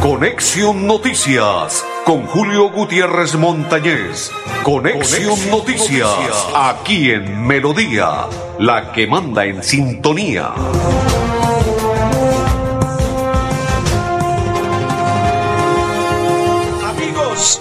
Conexión 0.00 0.86
Noticias 0.86 1.84
con 2.04 2.24
Julio 2.28 2.70
Gutiérrez 2.70 3.34
Montañez. 3.34 4.30
Conexión, 4.62 5.50
Noticias, 5.50 6.46
aquí 6.54 7.10
en 7.10 7.44
Melodía, 7.44 8.28
la 8.60 8.92
que 8.92 9.08
manda 9.08 9.44
en 9.44 9.64
sintonía. 9.64 10.54
Amigos, 16.84 17.60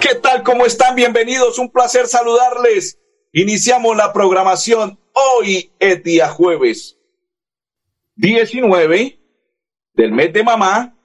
¿qué 0.00 0.14
tal? 0.14 0.42
¿Cómo 0.42 0.64
están? 0.64 0.94
Bienvenidos, 0.94 1.58
un 1.58 1.70
placer 1.70 2.06
saludarles. 2.06 2.98
Iniciamos 3.30 3.94
la 3.94 4.14
programación. 4.14 5.01
Hoy 5.14 5.72
es 5.78 6.02
día 6.02 6.28
jueves 6.28 6.98
19 8.16 9.18
del 9.94 10.12
mes 10.12 10.32
de 10.32 10.42
mamá 10.42 10.96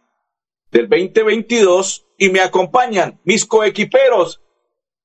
del 0.71 0.87
2022 0.87 2.05
y 2.17 2.29
me 2.29 2.39
acompañan 2.39 3.19
mis 3.23 3.45
coequiperos. 3.45 4.41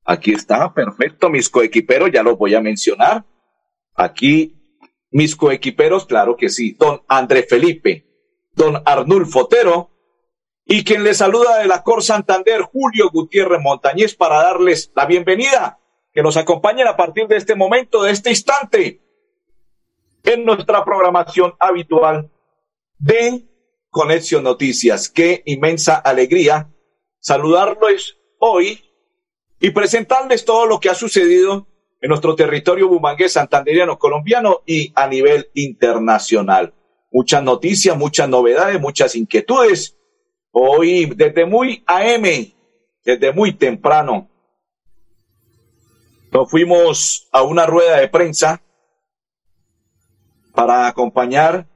Aquí 0.04 0.32
está, 0.32 0.72
perfecto, 0.72 1.30
mis 1.30 1.48
coequiperos, 1.48 2.10
ya 2.12 2.22
los 2.22 2.38
voy 2.38 2.54
a 2.54 2.60
mencionar. 2.60 3.24
Aquí 3.94 4.56
mis 5.10 5.36
coequiperos, 5.36 6.06
claro 6.06 6.36
que 6.36 6.48
sí, 6.48 6.76
don 6.78 7.02
André 7.08 7.42
Felipe, 7.42 8.06
don 8.52 8.82
Arnulfo 8.84 9.40
Otero 9.40 9.90
y 10.64 10.84
quien 10.84 11.02
les 11.02 11.18
saluda 11.18 11.58
de 11.58 11.66
la 11.66 11.82
Cor 11.82 12.02
Santander, 12.02 12.62
Julio 12.62 13.10
Gutiérrez 13.10 13.60
Montañez, 13.60 14.14
para 14.14 14.42
darles 14.42 14.92
la 14.94 15.06
bienvenida, 15.06 15.80
que 16.12 16.22
nos 16.22 16.36
acompañen 16.36 16.86
a 16.86 16.96
partir 16.96 17.26
de 17.26 17.36
este 17.36 17.54
momento, 17.54 18.02
de 18.02 18.12
este 18.12 18.30
instante, 18.30 19.00
en 20.24 20.44
nuestra 20.44 20.84
programación 20.84 21.54
habitual 21.58 22.30
de 22.98 23.48
Conexión 23.90 24.44
Noticias. 24.44 25.08
Qué 25.08 25.42
inmensa 25.46 25.96
alegría 25.96 26.70
saludarlos 27.18 28.18
hoy 28.38 28.82
y 29.58 29.70
presentarles 29.70 30.44
todo 30.44 30.66
lo 30.66 30.80
que 30.80 30.90
ha 30.90 30.94
sucedido 30.94 31.66
en 32.00 32.08
nuestro 32.08 32.34
territorio 32.34 32.88
bumangués 32.88 33.32
santanderiano 33.32 33.98
colombiano 33.98 34.62
y 34.66 34.92
a 34.94 35.06
nivel 35.06 35.50
internacional. 35.54 36.74
Muchas 37.10 37.42
noticias, 37.42 37.96
muchas 37.96 38.28
novedades, 38.28 38.80
muchas 38.80 39.14
inquietudes. 39.14 39.96
Hoy 40.50 41.06
desde 41.14 41.46
muy 41.46 41.84
AM, 41.86 42.52
desde 43.04 43.32
muy 43.32 43.52
temprano, 43.52 44.31
nos 46.32 46.50
fuimos 46.50 47.28
a 47.30 47.42
una 47.42 47.66
rueda 47.66 47.98
de 47.98 48.08
prensa 48.08 48.62
para 50.54 50.86
acompañar 50.86 51.68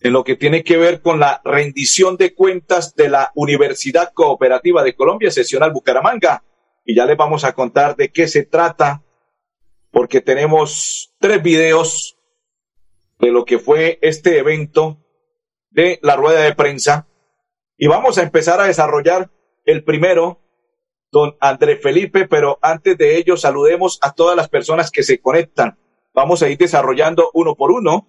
en 0.00 0.12
lo 0.12 0.24
que 0.24 0.34
tiene 0.34 0.64
que 0.64 0.76
ver 0.76 1.00
con 1.00 1.20
la 1.20 1.40
rendición 1.44 2.16
de 2.16 2.34
cuentas 2.34 2.94
de 2.96 3.08
la 3.08 3.30
Universidad 3.34 4.12
Cooperativa 4.12 4.82
de 4.82 4.94
Colombia, 4.94 5.30
seccional 5.30 5.72
Bucaramanga. 5.72 6.42
Y 6.84 6.94
ya 6.96 7.06
les 7.06 7.16
vamos 7.16 7.44
a 7.44 7.54
contar 7.54 7.96
de 7.96 8.10
qué 8.10 8.28
se 8.28 8.44
trata, 8.44 9.02
porque 9.90 10.20
tenemos 10.20 11.14
tres 11.18 11.42
videos 11.42 12.18
de 13.18 13.30
lo 13.30 13.44
que 13.44 13.58
fue 13.58 13.98
este 14.02 14.38
evento 14.38 14.98
de 15.70 16.00
la 16.02 16.16
rueda 16.16 16.42
de 16.42 16.54
prensa. 16.54 17.08
Y 17.76 17.86
vamos 17.86 18.18
a 18.18 18.22
empezar 18.22 18.60
a 18.60 18.66
desarrollar 18.66 19.30
el 19.64 19.84
primero, 19.84 20.40
don 21.10 21.36
André 21.40 21.76
Felipe, 21.76 22.26
pero 22.28 22.58
antes 22.62 22.96
de 22.98 23.16
ello 23.16 23.36
saludemos 23.36 23.98
a 24.02 24.12
todas 24.12 24.36
las 24.36 24.48
personas 24.48 24.90
que 24.90 25.02
se 25.02 25.20
conectan. 25.20 25.76
Vamos 26.14 26.42
a 26.42 26.48
ir 26.48 26.58
desarrollando 26.58 27.30
uno 27.34 27.54
por 27.54 27.70
uno 27.70 28.08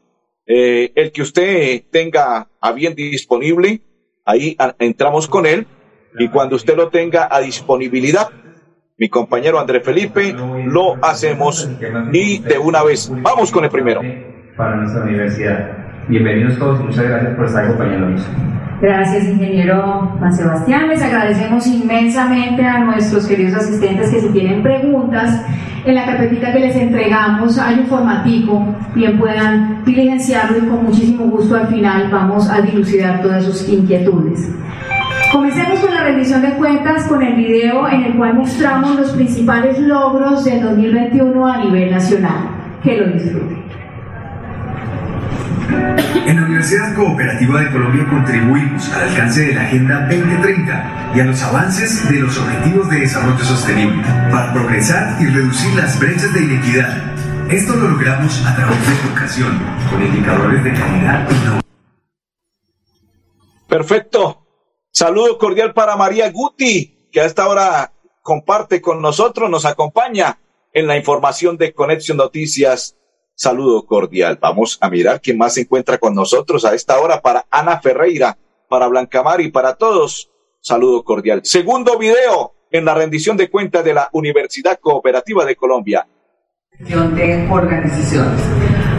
eh, 0.50 0.94
el 0.96 1.12
que 1.12 1.22
usted 1.22 1.84
tenga 1.92 2.48
a 2.62 2.72
bien 2.72 2.96
disponible, 2.96 3.82
ahí 4.26 4.56
entramos 4.80 5.28
con 5.28 5.46
él 5.46 5.68
y 6.18 6.30
cuando 6.30 6.56
usted 6.56 6.78
lo 6.78 6.88
tenga 6.88 7.28
a 7.30 7.42
disponibilidad, 7.42 8.30
mi 8.98 9.10
compañero 9.10 9.60
André 9.60 9.82
Felipe, 9.82 10.34
lo 10.34 10.96
hacemos 11.04 11.70
y 12.14 12.40
de 12.40 12.58
una 12.58 12.82
vez 12.82 13.12
vamos 13.22 13.52
con 13.52 13.66
el 13.66 13.70
primero. 13.70 14.02
Para 14.56 14.78
nuestra 14.78 15.04
universidad. 15.04 16.06
Bienvenidos 16.08 16.58
todos 16.58 16.80
muchas 16.80 17.04
gracias 17.04 17.36
por 17.36 17.46
estar 17.46 17.66
acompañándonos. 17.66 18.26
Gracias, 18.80 19.26
ingeniero 19.26 20.14
Juan 20.20 20.34
Sebastián. 20.34 20.88
Les 20.88 21.02
agradecemos 21.02 21.66
inmensamente 21.66 22.64
a 22.64 22.80
nuestros 22.80 23.26
queridos 23.26 23.56
asistentes 23.56 24.12
que 24.12 24.22
si 24.22 24.30
tienen 24.30 24.62
preguntas, 24.62 25.42
en 25.84 25.96
la 25.96 26.06
carpetita 26.06 26.52
que 26.52 26.60
les 26.60 26.76
entregamos 26.76 27.58
hay 27.58 27.80
un 27.80 27.88
formatico, 27.88 28.76
bien 28.94 29.18
puedan 29.18 29.84
diligenciarlo 29.84 30.58
y 30.58 30.68
con 30.68 30.84
muchísimo 30.84 31.26
gusto 31.26 31.56
al 31.56 31.68
final 31.68 32.10
vamos 32.12 32.50
a 32.50 32.62
dilucidar 32.62 33.22
todas 33.22 33.46
sus 33.46 33.68
inquietudes. 33.68 34.52
Comencemos 35.32 35.80
con 35.80 35.94
la 35.94 36.04
rendición 36.04 36.42
de 36.42 36.52
cuentas 36.52 37.08
con 37.08 37.24
el 37.24 37.36
video 37.36 37.88
en 37.88 38.04
el 38.04 38.16
cual 38.16 38.36
mostramos 38.36 38.96
los 38.96 39.12
principales 39.12 39.80
logros 39.80 40.46
del 40.46 40.62
2021 40.62 41.48
a 41.48 41.64
nivel 41.64 41.92
nacional. 41.92 42.50
Que 42.84 42.98
lo 42.98 43.08
disfruten. 43.12 43.57
En 45.70 46.36
la 46.36 46.44
Universidad 46.44 46.96
Cooperativa 46.96 47.62
de 47.62 47.72
Colombia 47.72 48.06
contribuimos 48.10 48.92
al 48.94 49.10
alcance 49.10 49.48
de 49.48 49.54
la 49.54 49.64
Agenda 49.64 50.08
2030 50.10 51.14
y 51.16 51.20
a 51.20 51.24
los 51.26 51.42
avances 51.44 52.10
de 52.10 52.20
los 52.20 52.38
Objetivos 52.38 52.90
de 52.90 53.00
Desarrollo 53.02 53.44
Sostenible 53.44 54.02
para 54.32 54.54
progresar 54.54 55.22
y 55.22 55.26
reducir 55.26 55.74
las 55.76 56.00
brechas 56.00 56.34
de 56.34 56.42
inequidad. 56.42 57.52
Esto 57.52 57.76
lo 57.76 57.90
logramos 57.90 58.46
a 58.46 58.56
través 58.56 58.78
de 58.88 59.08
educación, 59.08 59.62
con 59.90 60.04
indicadores 60.04 60.64
de 60.64 60.74
calidad 60.74 61.30
y 61.30 61.46
no. 61.46 61.62
Perfecto. 63.68 64.46
Saludo 64.92 65.38
cordial 65.38 65.74
para 65.74 65.96
María 65.96 66.32
Guti, 66.32 67.10
que 67.12 67.22
a 67.22 67.26
esta 67.26 67.48
hora 67.48 67.92
comparte 68.22 68.82
con 68.82 69.02
nosotros, 69.02 69.50
nos 69.50 69.66
acompaña 69.66 70.40
en 70.74 70.88
la 70.88 70.98
información 70.98 71.58
de 71.58 71.74
Conexión 71.74 72.18
Noticias 72.18 72.98
saludo 73.38 73.86
cordial. 73.86 74.38
Vamos 74.42 74.78
a 74.82 74.90
mirar 74.90 75.22
quién 75.22 75.38
más 75.38 75.54
se 75.54 75.62
encuentra 75.62 75.98
con 75.98 76.14
nosotros 76.14 76.66
a 76.66 76.74
esta 76.74 77.00
hora 77.00 77.22
para 77.22 77.46
Ana 77.50 77.80
Ferreira, 77.80 78.38
para 78.68 78.88
Blancamar 78.88 79.40
y 79.40 79.52
para 79.52 79.76
todos. 79.76 80.30
Saludo 80.60 81.04
cordial. 81.04 81.42
Segundo 81.44 81.98
video 81.98 82.56
en 82.72 82.84
la 82.84 82.96
rendición 82.96 83.38
de 83.38 83.50
cuentas 83.50 83.86
de 83.86 83.94
la 83.94 84.10
Universidad 84.12 84.80
Cooperativa 84.80 85.46
de 85.46 85.56
Colombia. 85.56 86.08
De 86.80 87.48
organizaciones. 87.50 88.42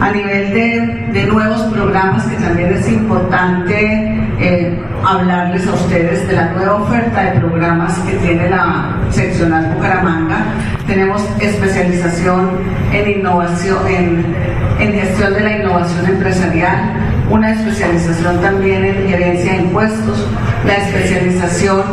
A 0.01 0.11
nivel 0.11 0.53
de, 0.53 1.19
de 1.19 1.27
nuevos 1.27 1.61
programas, 1.73 2.25
que 2.27 2.35
también 2.37 2.73
es 2.73 2.87
importante 2.87 4.18
eh, 4.39 4.79
hablarles 5.05 5.67
a 5.67 5.73
ustedes 5.73 6.27
de 6.27 6.33
la 6.33 6.45
nueva 6.51 6.75
oferta 6.75 7.23
de 7.23 7.39
programas 7.39 7.97
que 7.99 8.13
tiene 8.17 8.49
la 8.49 8.97
seccional 9.09 9.73
Bucaramanga. 9.75 10.45
Tenemos 10.87 11.23
especialización 11.39 12.51
en 12.93 13.19
innovación, 13.19 13.87
en, 13.87 14.35
en 14.79 14.93
gestión 14.93 15.33
de 15.33 15.41
la 15.41 15.57
innovación 15.57 16.05
empresarial, 16.05 16.93
una 17.29 17.51
especialización 17.51 18.41
también 18.41 18.85
en 18.85 19.07
gerencia 19.09 19.53
de 19.53 19.57
impuestos, 19.59 20.27
la 20.65 20.75
especialización 20.75 21.83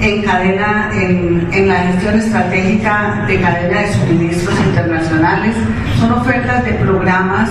en 0.00 0.22
cadena, 0.22 0.90
en, 0.94 1.48
en, 1.52 1.68
la 1.68 1.76
gestión 1.76 2.18
estratégica 2.18 3.24
de 3.28 3.40
cadena 3.40 3.82
de 3.82 3.92
suministros 3.92 4.58
internacionales. 4.66 5.54
Son 6.00 6.12
ofertas 6.12 6.64
de 6.64 6.72
programas 6.72 7.50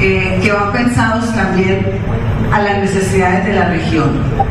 eh, 0.00 0.40
que 0.42 0.52
van 0.52 0.72
pensados 0.72 1.34
también 1.34 1.86
a 2.52 2.60
las 2.60 2.78
necesidades 2.78 3.46
de 3.46 3.52
la 3.54 3.68
región, 3.68 4.10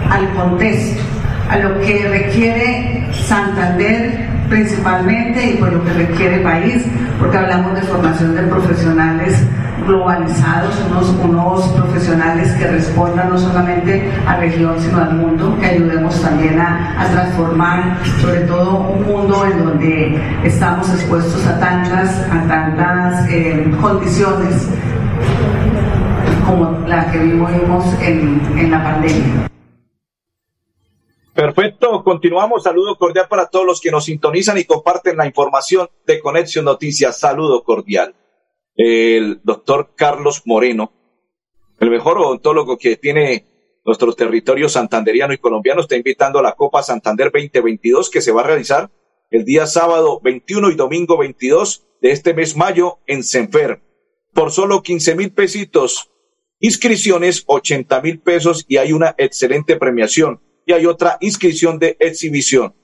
al 0.09 0.29
contexto, 0.33 1.01
a 1.49 1.57
lo 1.57 1.79
que 1.79 2.07
requiere 2.09 3.07
Santander 3.13 4.27
principalmente 4.49 5.51
y 5.51 5.57
por 5.57 5.71
lo 5.71 5.83
que 5.83 5.93
requiere 5.93 6.35
el 6.35 6.41
país, 6.41 6.83
porque 7.19 7.37
hablamos 7.37 7.75
de 7.75 7.81
formación 7.81 8.35
de 8.35 8.43
profesionales 8.43 9.43
globalizados, 9.85 10.75
unos, 11.23 11.67
profesionales 11.69 12.51
que 12.53 12.67
respondan 12.67 13.29
no 13.29 13.37
solamente 13.37 14.11
a 14.25 14.35
región, 14.37 14.75
sino 14.79 15.01
al 15.01 15.15
mundo, 15.15 15.55
que 15.59 15.67
ayudemos 15.67 16.21
también 16.21 16.59
a, 16.59 17.01
a 17.01 17.05
transformar 17.07 17.97
sobre 18.21 18.41
todo 18.41 18.79
un 18.79 19.05
mundo 19.05 19.45
en 19.45 19.63
donde 19.63 20.21
estamos 20.43 20.89
expuestos 20.89 21.45
a 21.45 21.59
tantas, 21.59 22.19
a 22.31 22.47
tantas 22.47 23.29
eh, 23.29 23.71
condiciones 23.81 24.67
como 26.47 26.87
la 26.87 27.11
que 27.11 27.19
vivimos 27.19 27.85
en, 28.01 28.41
en 28.57 28.71
la 28.71 28.83
pandemia. 28.83 29.49
Perfecto, 31.33 32.03
continuamos. 32.03 32.63
Saludo 32.63 32.97
cordial 32.97 33.27
para 33.29 33.45
todos 33.47 33.65
los 33.65 33.79
que 33.79 33.91
nos 33.91 34.05
sintonizan 34.05 34.57
y 34.57 34.63
comparten 34.63 35.17
la 35.17 35.27
información 35.27 35.87
de 36.07 36.19
Conexión 36.19 36.65
Noticias. 36.65 37.19
Saludo 37.19 37.63
cordial. 37.63 38.15
El 38.75 39.41
doctor 39.43 39.91
Carlos 39.95 40.43
Moreno, 40.45 40.91
el 41.79 41.91
mejor 41.91 42.17
odontólogo 42.17 42.77
que 42.77 42.95
tiene 42.95 43.45
nuestros 43.85 44.15
territorios 44.15 44.71
santanderiano 44.71 45.33
y 45.33 45.37
colombiano, 45.37 45.81
está 45.81 45.95
invitando 45.95 46.39
a 46.39 46.43
la 46.43 46.53
Copa 46.53 46.81
Santander 46.81 47.31
2022 47.31 48.09
que 48.09 48.21
se 48.21 48.31
va 48.31 48.41
a 48.41 48.47
realizar 48.47 48.89
el 49.29 49.45
día 49.45 49.67
sábado 49.67 50.19
21 50.23 50.71
y 50.71 50.75
domingo 50.75 51.17
22 51.17 51.85
de 52.01 52.11
este 52.11 52.33
mes 52.33 52.55
mayo 52.55 52.99
en 53.05 53.23
Senfer 53.23 53.81
por 54.33 54.51
solo 54.51 54.81
15 54.81 55.15
mil 55.15 55.31
pesitos. 55.33 56.09
Inscripciones 56.59 57.43
80 57.45 58.01
mil 58.01 58.19
pesos 58.19 58.65
y 58.67 58.77
hay 58.77 58.91
una 58.91 59.13
excelente 59.17 59.75
premiación 59.75 60.41
y 60.65 60.73
hay 60.73 60.87
otra 60.87 61.17
inscripción 61.21 61.77
de 61.77 61.97
exhibición. 61.99 62.75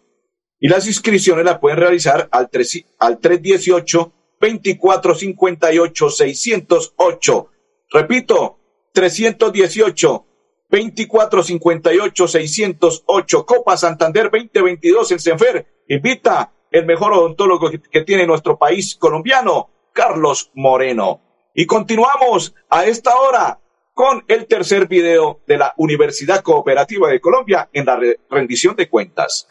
Y 0.60 0.70
las 0.70 0.88
inscripciones 0.88 1.44
las 1.44 1.60
pueden 1.60 1.80
realizar 1.80 2.30
al, 2.32 2.50
3, 2.50 2.86
al 3.00 3.20
318 3.20 4.14
2458 4.40 6.10
608. 6.10 7.50
Repito, 7.90 8.60
318 8.94 10.26
2458 10.70 12.28
608 12.28 13.46
Copa 13.46 13.76
Santander 13.76 14.30
2022 14.32 15.12
en 15.12 15.20
Senfer. 15.20 15.68
Invita 15.90 16.54
el 16.72 16.86
mejor 16.86 17.14
odontólogo 17.14 17.72
que 17.72 18.02
tiene 18.02 18.26
nuestro 18.28 18.58
país 18.58 18.96
colombiano, 18.96 19.70
Carlos 19.92 20.52
Moreno. 20.54 21.22
Y 21.54 21.66
continuamos 21.66 22.56
a 22.70 22.86
esta 22.86 23.16
hora 23.16 23.60
con 23.94 24.24
el 24.28 24.48
tercer 24.48 24.88
video 24.88 25.42
de 25.46 25.58
la 25.58 25.74
Universidad 25.78 26.42
Cooperativa 26.42 27.10
de 27.10 27.22
Colombia 27.22 27.70
en 27.72 27.86
la 27.86 28.00
rendición 28.30 28.76
de 28.76 28.90
cuentas. 28.90 29.48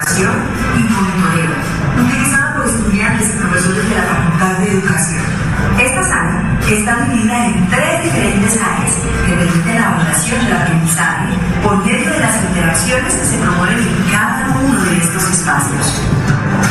utilizada 1.96 2.56
por 2.56 2.66
estudiantes 2.66 3.34
y 3.34 3.38
profesores 3.38 3.88
de 3.88 3.94
la 3.94 4.02
Facultad 4.02 4.58
de 4.58 4.72
Educación. 4.72 5.22
Esta 5.80 6.02
sala 6.02 6.58
está 6.68 7.04
dividida 7.04 7.46
en 7.46 7.68
tres 7.70 8.04
diferentes 8.04 8.60
áreas 8.60 8.92
que 9.26 9.32
permiten 9.32 9.74
la 9.74 9.88
evaluación 9.94 10.44
del 10.44 10.56
aprendizaje 10.56 11.34
por 11.62 11.84
medio 11.84 12.10
de 12.10 12.18
las 12.18 12.42
interacciones 12.42 13.14
que 13.14 13.24
se 13.24 13.38
promueven 13.38 13.78
en 13.78 14.10
cada 14.10 14.58
uno 14.58 14.84
de 14.84 14.96
estos 14.96 15.30
espacios. 15.30 16.02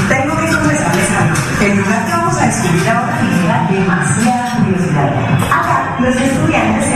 Tengo 0.09 0.35
que 0.37 0.47
confesarles 0.51 1.11
algo. 1.11 1.35
El 1.61 1.77
lugar 1.77 2.05
que 2.05 2.11
vamos 2.11 2.37
a 2.37 2.45
descubrir 2.45 2.89
ahora 2.89 3.17
genera 3.17 3.67
demasiada 3.71 4.57
curiosidad. 4.57 5.09
Acá, 5.51 5.97
los 5.99 6.15
estudiantes 6.15 6.85
se 6.85 6.95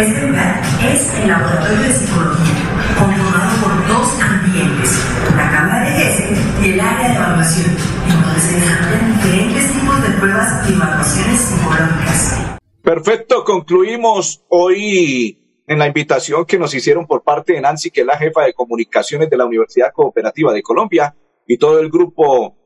Este 0.00 0.26
lugar 0.26 0.62
es 0.82 1.14
el 1.18 1.28
laboratorio 1.28 1.82
de 1.82 1.92
psicología, 1.92 2.54
conformado 2.98 3.62
por 3.62 3.86
dos 3.86 4.18
ambientes, 4.22 4.98
la 5.36 5.50
cámara 5.50 5.84
de 5.84 5.90
GESE 5.90 6.36
y 6.62 6.72
el 6.72 6.80
área 6.80 7.08
de 7.10 7.14
evaluación, 7.16 7.76
en 8.08 8.22
donde 8.22 8.40
se 8.40 8.54
desarrollan 8.60 9.12
diferentes 9.12 9.72
tipos 9.74 10.02
de 10.02 10.08
pruebas 10.18 10.70
y 10.70 10.72
evaluaciones 10.72 11.40
psicológicas. 11.40 12.58
Perfecto, 12.82 13.44
concluimos 13.44 14.42
hoy 14.48 15.62
en 15.66 15.78
la 15.78 15.86
invitación 15.86 16.46
que 16.46 16.58
nos 16.58 16.74
hicieron 16.74 17.06
por 17.06 17.22
parte 17.22 17.52
de 17.52 17.60
Nancy, 17.60 17.90
que 17.90 18.00
es 18.00 18.06
la 18.06 18.16
jefa 18.16 18.44
de 18.44 18.54
comunicaciones 18.54 19.28
de 19.28 19.36
la 19.36 19.44
Universidad 19.44 19.92
Cooperativa 19.92 20.54
de 20.54 20.62
Colombia, 20.62 21.14
y 21.46 21.58
todo 21.58 21.78
el 21.78 21.90
grupo 21.90 22.56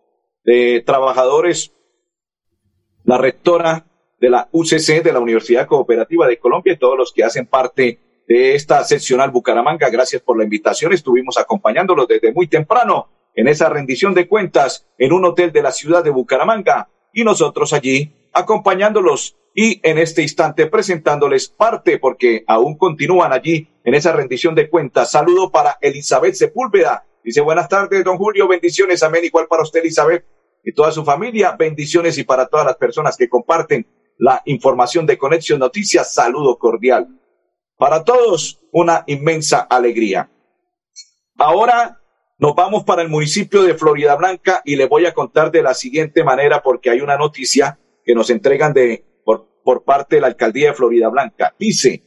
de 0.45 0.85
trabajadores, 0.87 1.73
la 3.03 3.19
rectora 3.19 3.87
de 4.21 4.31
la 4.31 4.49
UCC, 4.53 5.03
de 5.03 5.13
la 5.13 5.21
Universidad 5.21 5.67
Cooperativa 5.67 6.27
de 6.27 6.39
Colombia, 6.39 6.75
y 6.75 6.79
todos 6.79 6.97
los 6.97 7.13
que 7.13 7.25
hacen 7.25 7.47
parte 7.47 8.01
de 8.27 8.55
esta 8.55 8.83
seccional 8.85 9.31
Bucaramanga. 9.31 9.91
Gracias 9.91 10.23
por 10.23 10.39
la 10.39 10.45
invitación. 10.45 10.93
Estuvimos 10.93 11.37
acompañándolos 11.39 12.09
desde 12.09 12.33
muy 12.33 12.47
temprano 12.47 13.09
en 13.35 13.49
esa 13.49 13.69
rendición 13.69 14.15
de 14.15 14.29
cuentas 14.29 14.87
en 14.99 15.13
un 15.13 15.25
hotel 15.25 15.53
de 15.53 15.63
la 15.63 15.73
ciudad 15.73 16.05
de 16.05 16.11
Bucaramanga 16.11 16.89
y 17.13 17.25
nosotros 17.25 17.73
allí 17.73 18.15
acompañándolos 18.33 19.37
y 19.55 19.81
en 19.89 19.99
este 19.99 20.23
instante 20.23 20.67
presentándoles 20.67 21.49
parte, 21.49 21.99
porque 21.99 22.45
aún 22.47 22.77
continúan 22.77 23.33
allí 23.33 23.69
en 23.85 23.95
esa 23.95 24.13
rendición 24.13 24.55
de 24.55 24.69
cuentas. 24.69 25.13
Saludo 25.13 25.51
para 25.51 25.79
Elizabeth 25.81 26.35
Sepúlveda. 26.35 27.07
Dice, 27.23 27.41
buenas 27.41 27.69
tardes, 27.69 28.05
don 28.05 28.19
Julio, 28.19 28.49
bendiciones, 28.49 29.03
amén, 29.03 29.25
igual 29.25 29.47
para 29.49 29.63
usted, 29.63 29.81
Elizabeth, 29.81 30.25
y 30.65 30.73
toda 30.73 30.91
su 30.91 31.05
familia, 31.05 31.55
bendiciones 31.57 32.19
y 32.19 32.25
para 32.25 32.47
todas 32.47 32.67
las 32.67 32.77
personas 32.77 33.17
que 33.17 33.29
comparten 33.29 33.87
la 34.19 34.43
información 34.45 35.07
de 35.07 35.19
Conexión 35.19 35.59
Noticias, 35.59 36.15
saludo 36.15 36.59
cordial. 36.59 37.09
Para 37.77 38.05
todos, 38.05 38.61
una 38.73 39.05
inmensa 39.07 39.61
alegría. 39.61 40.31
Ahora 41.37 42.01
nos 42.39 42.55
vamos 42.55 42.85
para 42.85 43.03
el 43.03 43.09
municipio 43.09 43.63
de 43.63 43.75
Florida 43.75 44.15
Blanca 44.17 44.63
y 44.65 44.77
le 44.77 44.87
voy 44.87 45.07
a 45.07 45.15
contar 45.15 45.51
de 45.51 45.63
la 45.63 45.75
siguiente 45.75 46.25
manera 46.25 46.63
porque 46.63 46.91
hay 46.91 47.01
una 47.01 47.17
noticia 47.17 47.79
que 48.05 48.15
nos 48.15 48.31
entregan 48.31 48.73
de 48.73 49.05
por 49.65 49.83
parte 49.83 50.17
de 50.17 50.21
la 50.21 50.27
alcaldía 50.27 50.69
de 50.69 50.75
Florida 50.75 51.09
Blanca. 51.09 51.55
Dice, 51.59 52.03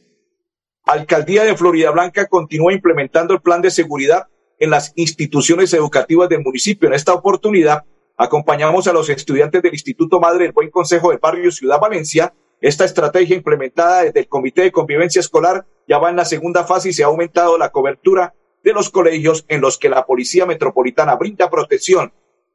Alcaldía 0.88 1.44
de 1.44 1.54
Florida 1.54 1.90
Blanca 1.90 2.26
continúa 2.26 2.72
implementando 2.72 3.34
el 3.34 3.42
plan 3.42 3.60
de 3.60 3.70
seguridad 3.70 4.28
en 4.58 4.70
las 4.70 4.92
instituciones 4.96 5.74
educativas 5.74 6.30
del 6.30 6.42
municipio. 6.42 6.88
En 6.88 6.94
esta 6.94 7.12
oportunidad, 7.12 7.84
acompañamos 8.18 8.88
a 8.88 8.92
los 8.92 9.08
estudiantes 9.08 9.62
del 9.62 9.72
Instituto 9.72 10.20
Madre 10.20 10.42
del 10.44 10.52
Buen 10.52 10.70
Consejo 10.70 11.10
del 11.10 11.18
Barrio 11.18 11.52
Ciudad 11.52 11.80
Valencia. 11.80 12.34
Esta 12.60 12.84
estrategia 12.84 13.36
implementada 13.36 14.02
desde 14.02 14.20
el 14.20 14.28
Comité 14.28 14.62
de 14.62 14.72
Convivencia 14.72 15.20
Escolar 15.20 15.64
ya 15.86 15.98
va 15.98 16.10
en 16.10 16.16
la 16.16 16.24
segunda 16.24 16.64
fase 16.64 16.88
y 16.88 16.92
se 16.92 17.04
ha 17.04 17.06
aumentado 17.06 17.56
la 17.56 17.70
cobertura 17.70 18.34
de 18.64 18.72
los 18.72 18.90
colegios 18.90 19.44
en 19.48 19.60
los 19.60 19.78
que 19.78 19.88
la 19.88 20.04
Policía 20.04 20.44
Metropolitana 20.44 21.14
brinda 21.14 21.48
protección 21.48 22.12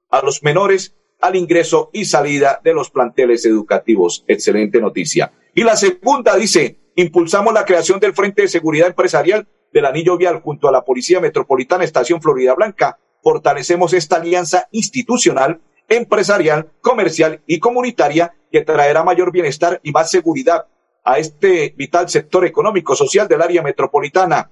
a 0.09 0.21
los 0.21 0.43
menores 0.43 0.95
al 1.21 1.37
ingreso 1.37 1.89
y 1.93 2.03
salida 2.03 2.59
de 2.61 2.73
los 2.73 2.89
planteles 2.89 3.45
educativos. 3.45 4.25
Excelente 4.27 4.81
noticia. 4.81 5.31
Y 5.55 5.63
la 5.63 5.77
segunda 5.77 6.35
dice, 6.35 6.77
impulsamos 6.95 7.53
la 7.53 7.63
creación 7.63 8.01
del 8.01 8.13
Frente 8.13 8.41
de 8.41 8.47
Seguridad 8.49 8.87
Empresarial 8.87 9.47
del 9.71 9.85
Anillo 9.85 10.17
Vial 10.17 10.41
junto 10.41 10.67
a 10.67 10.73
la 10.73 10.83
Policía 10.83 11.21
Metropolitana 11.21 11.85
Estación 11.85 12.21
Florida 12.21 12.53
Blanca. 12.53 12.99
Fortalecemos 13.23 13.93
esta 13.93 14.17
alianza 14.17 14.67
institucional, 14.71 15.61
empresarial, 15.87 16.71
comercial 16.81 17.41
y 17.47 17.59
comunitaria 17.59 18.35
que 18.51 18.61
traerá 18.61 19.03
mayor 19.03 19.31
bienestar 19.31 19.79
y 19.81 19.91
más 19.91 20.11
seguridad 20.11 20.67
a 21.05 21.17
este 21.19 21.73
vital 21.77 22.09
sector 22.09 22.45
económico 22.45 22.95
social 22.95 23.27
del 23.27 23.41
área 23.41 23.61
metropolitana. 23.61 24.51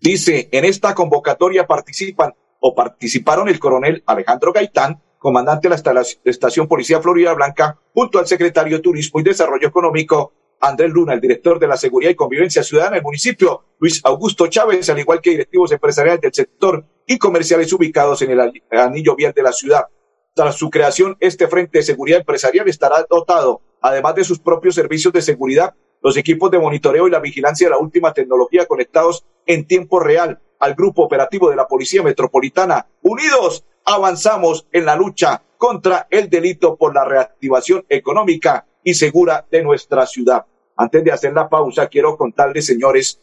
Dice, 0.00 0.48
en 0.52 0.64
esta 0.64 0.94
convocatoria 0.94 1.66
participan 1.66 2.34
o 2.60 2.74
participaron 2.74 3.48
el 3.48 3.58
coronel 3.58 4.02
Alejandro 4.06 4.52
Gaitán, 4.52 5.02
comandante 5.18 5.68
de 5.68 5.94
la 5.94 6.02
Estación 6.24 6.66
Policía 6.66 7.00
Florida 7.00 7.34
Blanca, 7.34 7.78
junto 7.92 8.18
al 8.18 8.26
secretario 8.26 8.78
de 8.78 8.82
Turismo 8.82 9.20
y 9.20 9.24
Desarrollo 9.24 9.68
Económico, 9.68 10.32
Andrés 10.60 10.90
Luna, 10.90 11.14
el 11.14 11.20
director 11.20 11.58
de 11.58 11.66
la 11.66 11.76
Seguridad 11.76 12.10
y 12.10 12.14
Convivencia 12.14 12.62
Ciudadana 12.62 12.96
del 12.96 13.04
municipio, 13.04 13.64
Luis 13.78 14.00
Augusto 14.04 14.46
Chávez, 14.46 14.88
al 14.90 14.98
igual 14.98 15.20
que 15.20 15.30
directivos 15.30 15.72
empresariales 15.72 16.20
del 16.20 16.34
sector 16.34 16.84
y 17.10 17.18
comerciales 17.18 17.72
ubicados 17.72 18.22
en 18.22 18.30
el 18.30 18.62
anillo 18.70 19.16
vial 19.16 19.32
de 19.34 19.42
la 19.42 19.50
ciudad. 19.50 19.86
Tras 20.32 20.54
su 20.54 20.70
creación, 20.70 21.16
este 21.18 21.48
Frente 21.48 21.78
de 21.78 21.82
Seguridad 21.82 22.20
Empresarial 22.20 22.68
estará 22.68 23.04
dotado, 23.10 23.62
además 23.80 24.14
de 24.14 24.22
sus 24.22 24.38
propios 24.38 24.76
servicios 24.76 25.12
de 25.12 25.20
seguridad, 25.20 25.74
los 26.04 26.16
equipos 26.16 26.52
de 26.52 26.60
monitoreo 26.60 27.08
y 27.08 27.10
la 27.10 27.18
vigilancia 27.18 27.66
de 27.66 27.72
la 27.72 27.78
última 27.78 28.14
tecnología 28.14 28.66
conectados 28.66 29.26
en 29.44 29.66
tiempo 29.66 29.98
real 29.98 30.40
al 30.60 30.76
Grupo 30.76 31.02
Operativo 31.02 31.50
de 31.50 31.56
la 31.56 31.66
Policía 31.66 32.04
Metropolitana. 32.04 32.86
Unidos 33.02 33.64
avanzamos 33.84 34.68
en 34.70 34.84
la 34.84 34.94
lucha 34.94 35.42
contra 35.58 36.06
el 36.10 36.30
delito 36.30 36.76
por 36.76 36.94
la 36.94 37.04
reactivación 37.04 37.84
económica 37.88 38.68
y 38.84 38.94
segura 38.94 39.44
de 39.50 39.64
nuestra 39.64 40.06
ciudad. 40.06 40.46
Antes 40.76 41.02
de 41.02 41.10
hacer 41.10 41.32
la 41.32 41.48
pausa, 41.48 41.88
quiero 41.88 42.16
contarles, 42.16 42.66
señores, 42.66 43.20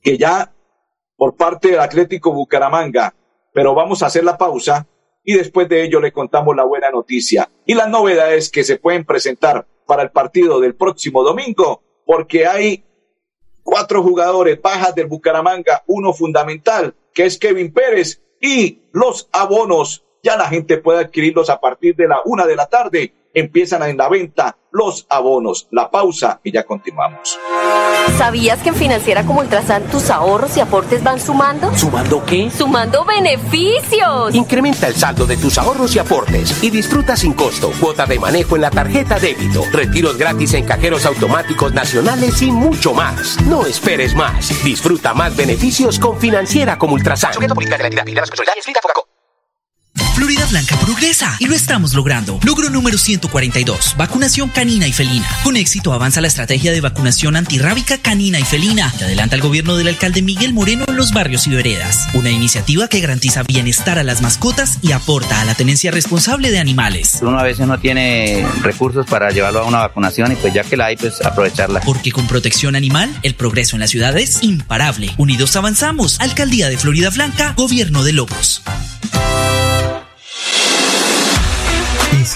que 0.00 0.16
ya 0.16 0.54
por 1.16 1.36
parte 1.36 1.70
del 1.70 1.80
Atlético 1.80 2.32
Bucaramanga, 2.32 3.14
pero 3.52 3.74
vamos 3.74 4.02
a 4.02 4.06
hacer 4.06 4.24
la 4.24 4.38
pausa 4.38 4.86
y 5.24 5.34
después 5.34 5.68
de 5.68 5.84
ello 5.84 6.00
le 6.00 6.12
contamos 6.12 6.56
la 6.56 6.64
buena 6.64 6.90
noticia 6.90 7.50
y 7.64 7.74
las 7.74 7.88
novedades 7.88 8.50
que 8.50 8.64
se 8.64 8.76
pueden 8.76 9.04
presentar 9.04 9.66
para 9.86 10.02
el 10.02 10.10
partido 10.10 10.60
del 10.60 10.74
próximo 10.74 11.22
domingo, 11.22 11.82
porque 12.04 12.46
hay 12.46 12.84
cuatro 13.62 14.02
jugadores 14.02 14.60
bajas 14.60 14.94
del 14.94 15.06
Bucaramanga, 15.06 15.82
uno 15.86 16.12
fundamental, 16.12 16.94
que 17.12 17.26
es 17.26 17.38
Kevin 17.38 17.72
Pérez, 17.72 18.22
y 18.40 18.82
los 18.92 19.28
abonos 19.32 20.04
ya 20.22 20.36
la 20.36 20.48
gente 20.48 20.78
puede 20.78 21.00
adquirirlos 21.00 21.50
a 21.50 21.60
partir 21.60 21.96
de 21.96 22.08
la 22.08 22.20
una 22.24 22.46
de 22.46 22.56
la 22.56 22.66
tarde. 22.66 23.12
Empiezan 23.34 23.82
en 23.84 23.96
la 23.96 24.08
venta 24.08 24.56
los 24.70 25.06
abonos. 25.08 25.66
La 25.70 25.90
pausa 25.90 26.40
y 26.44 26.52
ya 26.52 26.64
continuamos. 26.64 27.38
¿Sabías 28.18 28.60
que 28.60 28.68
en 28.68 28.74
Financiera 28.74 29.24
como 29.24 29.40
Ultrasan 29.40 29.84
tus 29.84 30.10
ahorros 30.10 30.56
y 30.56 30.60
aportes 30.60 31.02
van 31.02 31.18
sumando? 31.18 31.74
¿Sumando 31.76 32.24
qué? 32.26 32.50
¡Sumando 32.50 33.04
beneficios! 33.04 34.34
Incrementa 34.34 34.86
el 34.86 34.94
saldo 34.94 35.24
de 35.24 35.36
tus 35.38 35.56
ahorros 35.56 35.96
y 35.96 35.98
aportes 35.98 36.62
y 36.62 36.70
disfruta 36.70 37.16
sin 37.16 37.32
costo 37.32 37.72
cuota 37.80 38.04
de 38.04 38.18
manejo 38.18 38.56
en 38.56 38.62
la 38.62 38.70
tarjeta 38.70 39.18
débito, 39.18 39.64
retiros 39.72 40.18
gratis 40.18 40.52
en 40.54 40.66
cajeros 40.66 41.06
automáticos 41.06 41.72
nacionales 41.72 42.42
y 42.42 42.50
mucho 42.50 42.92
más. 42.92 43.40
No 43.46 43.64
esperes 43.64 44.14
más. 44.14 44.62
Disfruta 44.62 45.14
más 45.14 45.34
beneficios 45.34 45.98
con 45.98 46.18
Financiera 46.18 46.76
como 46.76 46.94
Ultrasan. 46.94 47.32
Florida 50.14 50.44
Blanca 50.46 50.76
progresa 50.76 51.36
y 51.38 51.46
lo 51.46 51.54
estamos 51.54 51.94
logrando. 51.94 52.38
Logro 52.44 52.68
número 52.68 52.98
142, 52.98 53.96
vacunación 53.96 54.50
canina 54.50 54.86
y 54.86 54.92
felina. 54.92 55.26
Con 55.42 55.56
éxito 55.56 55.94
avanza 55.94 56.20
la 56.20 56.28
estrategia 56.28 56.70
de 56.70 56.82
vacunación 56.82 57.34
antirrábica 57.34 57.96
canina 57.98 58.38
y 58.38 58.44
felina 58.44 58.92
que 58.98 59.04
adelanta 59.04 59.36
el 59.36 59.42
gobierno 59.42 59.74
del 59.76 59.88
alcalde 59.88 60.20
Miguel 60.20 60.52
Moreno 60.52 60.84
en 60.86 60.96
los 60.96 61.12
barrios 61.12 61.46
y 61.46 61.50
veredas. 61.50 62.08
Una 62.12 62.30
iniciativa 62.30 62.88
que 62.88 63.00
garantiza 63.00 63.42
bienestar 63.42 63.98
a 63.98 64.04
las 64.04 64.20
mascotas 64.20 64.78
y 64.82 64.92
aporta 64.92 65.40
a 65.40 65.44
la 65.46 65.54
tenencia 65.54 65.90
responsable 65.90 66.50
de 66.50 66.58
animales. 66.58 67.18
Uno 67.22 67.38
a 67.38 67.42
veces 67.42 67.66
no 67.66 67.78
tiene 67.78 68.46
recursos 68.60 69.06
para 69.06 69.30
llevarlo 69.30 69.60
a 69.60 69.64
una 69.64 69.78
vacunación 69.78 70.30
y 70.32 70.36
pues 70.36 70.52
ya 70.52 70.62
que 70.62 70.76
la 70.76 70.86
hay, 70.86 70.96
pues 70.96 71.24
aprovecharla. 71.24 71.80
Porque 71.80 72.12
con 72.12 72.26
protección 72.26 72.76
animal, 72.76 73.10
el 73.22 73.34
progreso 73.34 73.76
en 73.76 73.80
la 73.80 73.86
ciudad 73.86 74.16
es 74.18 74.42
imparable. 74.42 75.10
Unidos 75.16 75.56
avanzamos. 75.56 76.20
Alcaldía 76.20 76.68
de 76.68 76.76
Florida 76.76 77.08
Blanca, 77.08 77.54
Gobierno 77.56 78.04
de 78.04 78.12
Lobos. 78.12 78.62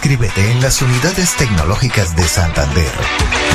Inscríbete 0.06 0.52
en 0.52 0.62
las 0.62 0.80
unidades 0.82 1.34
tecnológicas 1.34 2.14
de 2.14 2.22
Santander, 2.28 2.92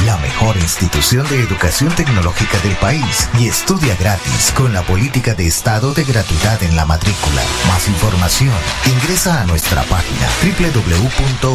la 0.06 0.18
mejor 0.18 0.58
institución 0.58 1.26
de 1.30 1.40
educación 1.40 1.96
tecnológica 1.96 2.60
del 2.60 2.76
país 2.76 3.30
y 3.40 3.48
estudia 3.48 3.96
gratis 3.96 4.52
con 4.54 4.74
la 4.74 4.82
política 4.82 5.34
de 5.34 5.48
estado 5.48 5.94
de 5.94 6.04
gratuidad 6.04 6.62
en 6.62 6.76
la 6.76 6.86
matrícula. 6.86 7.42
Más 7.70 7.88
información, 7.88 8.52
ingresa 8.86 9.40
a 9.42 9.46
nuestra 9.46 9.84
página 9.84 10.28
www.ups.edu.co. 10.44 11.54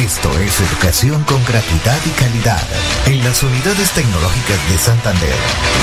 Esto 0.00 0.36
es 0.40 0.60
educación 0.60 1.22
con 1.22 1.44
gratuidad 1.44 2.00
y 2.04 2.10
calidad. 2.20 2.66
En 3.06 3.22
las 3.22 3.44
unidades 3.44 3.92
tecnológicas 3.92 4.58
de 4.70 4.76
Santander, 4.76 5.36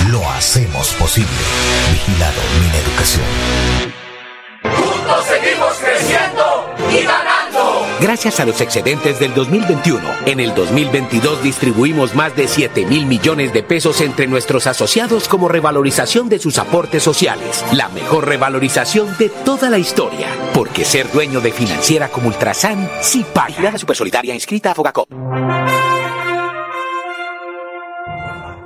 lo 0.10 0.30
hacemos 0.32 0.94
posible. 0.96 1.32
Vigilado 1.94 2.42
Mineducación. 2.60 3.24
Juntos 4.64 5.26
seguimos 5.28 5.78
creciendo 5.78 6.45
y 6.96 7.06
ganando. 7.06 7.86
Gracias 8.00 8.40
a 8.40 8.46
los 8.46 8.60
excedentes 8.62 9.20
del 9.20 9.34
2021, 9.34 10.02
en 10.26 10.40
el 10.40 10.54
2022 10.54 11.42
distribuimos 11.44 12.14
más 12.14 12.36
de 12.36 12.48
7 12.48 12.86
mil 12.86 13.06
millones 13.06 13.54
de 13.54 13.64
pesos 13.64 14.02
entre 14.02 14.28
nuestros 14.28 14.68
asociados 14.68 15.28
como 15.28 15.48
revalorización 15.48 16.30
de 16.30 16.40
sus 16.40 16.58
aportes 16.58 17.04
sociales. 17.04 17.64
La 17.72 17.90
mejor 17.90 18.28
revalorización 18.28 19.18
de 19.18 19.30
toda 19.30 19.70
la 19.70 19.78
historia. 19.78 20.28
Porque 20.54 20.86
ser 20.86 21.12
dueño 21.12 21.42
de 21.42 21.52
financiera 21.52 22.10
como 22.10 22.28
Ultrasan 22.28 22.90
sí 23.02 23.26
paga. 23.34 23.72
La 23.72 23.78
Supersolidaria 23.78 24.34
inscrita 24.34 24.72
a 24.72 24.76
Fogacop. 24.76 25.10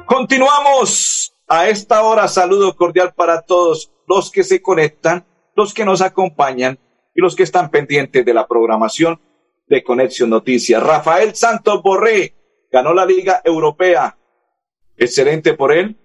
Continuamos 0.06 1.34
a 1.48 1.68
esta 1.68 2.04
hora. 2.04 2.28
Saludo 2.28 2.76
cordial 2.76 3.14
para 3.14 3.42
todos 3.42 3.92
los 4.08 4.32
que 4.32 4.44
se 4.44 4.62
conectan 4.62 5.26
los 5.56 5.74
que 5.74 5.86
nos 5.86 6.02
acompañan 6.02 6.80
y 7.14 7.22
los 7.22 7.36
que 7.36 7.44
están 7.44 7.70
pendientes 7.70 8.26
de 8.26 8.34
la 8.34 8.48
programación 8.48 9.20
de 9.68 9.84
Conexión 9.84 10.30
Noticias. 10.30 10.82
Rafael 10.82 11.36
Santos 11.36 11.82
Borré 11.84 12.34
ganó 12.72 12.94
la 12.94 13.06
Liga 13.06 13.42
Europea. 13.44 14.18
Excelente 14.98 15.54
por 15.54 15.72
él. 15.72 15.98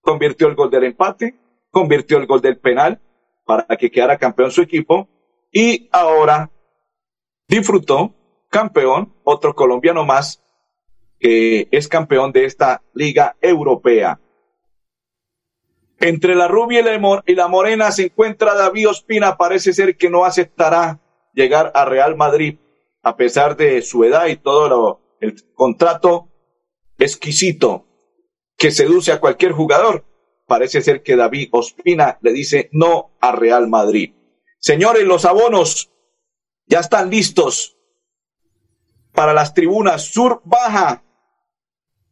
Convirtió 0.00 0.48
el 0.48 0.54
gol 0.54 0.70
del 0.70 0.84
empate, 0.84 1.36
convirtió 1.70 2.18
el 2.18 2.26
gol 2.26 2.40
del 2.40 2.58
penal 2.58 3.00
para 3.44 3.76
que 3.76 3.90
quedara 3.90 4.18
campeón 4.18 4.50
su 4.50 4.62
equipo 4.62 5.08
y 5.52 5.88
ahora 5.92 6.50
disfrutó 7.46 8.14
campeón, 8.48 9.14
otro 9.24 9.54
colombiano 9.54 10.04
más 10.04 10.42
que 11.18 11.68
es 11.70 11.86
campeón 11.86 12.32
de 12.32 12.46
esta 12.46 12.82
Liga 12.94 13.36
Europea. 13.40 14.18
Entre 16.02 16.34
la 16.34 16.48
rubia 16.48 16.80
y 17.26 17.34
la, 17.36 17.46
morena 17.46 17.92
se 17.92 18.06
encuentra 18.06 18.54
David 18.54 18.88
Ospina. 18.88 19.36
Parece 19.36 19.72
ser 19.72 19.96
que 19.96 20.10
no 20.10 20.24
aceptará 20.24 21.00
llegar 21.32 21.70
a 21.76 21.84
Real 21.84 22.16
Madrid 22.16 22.58
a 23.04 23.16
pesar 23.16 23.56
de 23.56 23.80
su 23.82 24.02
edad 24.02 24.26
y 24.26 24.34
todo 24.34 24.68
lo, 24.68 25.16
el 25.20 25.36
contrato 25.54 26.28
exquisito 26.98 27.86
que 28.56 28.72
seduce 28.72 29.12
a 29.12 29.20
cualquier 29.20 29.52
jugador. 29.52 30.04
Parece 30.44 30.82
ser 30.82 31.04
que 31.04 31.14
David 31.14 31.50
Ospina 31.52 32.18
le 32.20 32.32
dice 32.32 32.68
no 32.72 33.12
a 33.20 33.30
Real 33.30 33.68
Madrid. 33.68 34.12
Señores, 34.58 35.04
los 35.04 35.24
abonos 35.24 35.92
ya 36.66 36.80
están 36.80 37.10
listos 37.10 37.76
para 39.12 39.32
las 39.32 39.54
tribunas 39.54 40.02
Sur 40.06 40.42
Baja, 40.44 41.04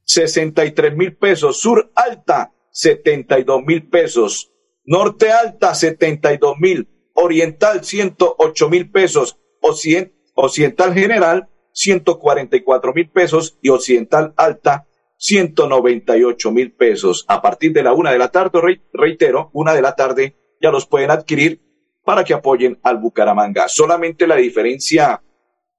63 0.05 0.97
mil 0.97 1.17
pesos. 1.17 1.61
Sur 1.61 1.91
Alta, 1.97 2.53
72 2.73 3.63
mil 3.65 3.89
pesos. 3.89 4.53
Norte 4.85 5.31
Alta, 5.31 5.75
72 5.75 6.57
mil. 6.59 6.89
Oriental, 7.15 7.85
108 7.85 8.71
mil 8.71 8.91
pesos. 8.91 9.39
Occidental 9.61 10.95
General, 10.95 11.49
144 11.73 12.95
mil 12.95 13.11
pesos. 13.11 13.59
Y 13.61 13.69
Occidental 13.69 14.35
Alta, 14.37 14.87
198 15.17 16.51
mil 16.51 16.73
pesos. 16.73 17.25
A 17.29 17.43
partir 17.43 17.73
de 17.73 17.83
la 17.83 17.93
una 17.93 18.11
de 18.13 18.19
la 18.19 18.31
tarde, 18.31 18.81
reitero, 18.93 19.51
una 19.53 19.75
de 19.75 19.83
la 19.83 19.95
tarde, 19.95 20.37
ya 20.61 20.71
los 20.71 20.87
pueden 20.87 21.11
adquirir 21.11 21.61
para 22.05 22.25
que 22.25 22.35
apoyen 22.35 22.79
al 22.83 22.99
Bucaramanga. 22.99 23.69
Solamente 23.69 24.27
la 24.27 24.37
diferencia 24.37 25.23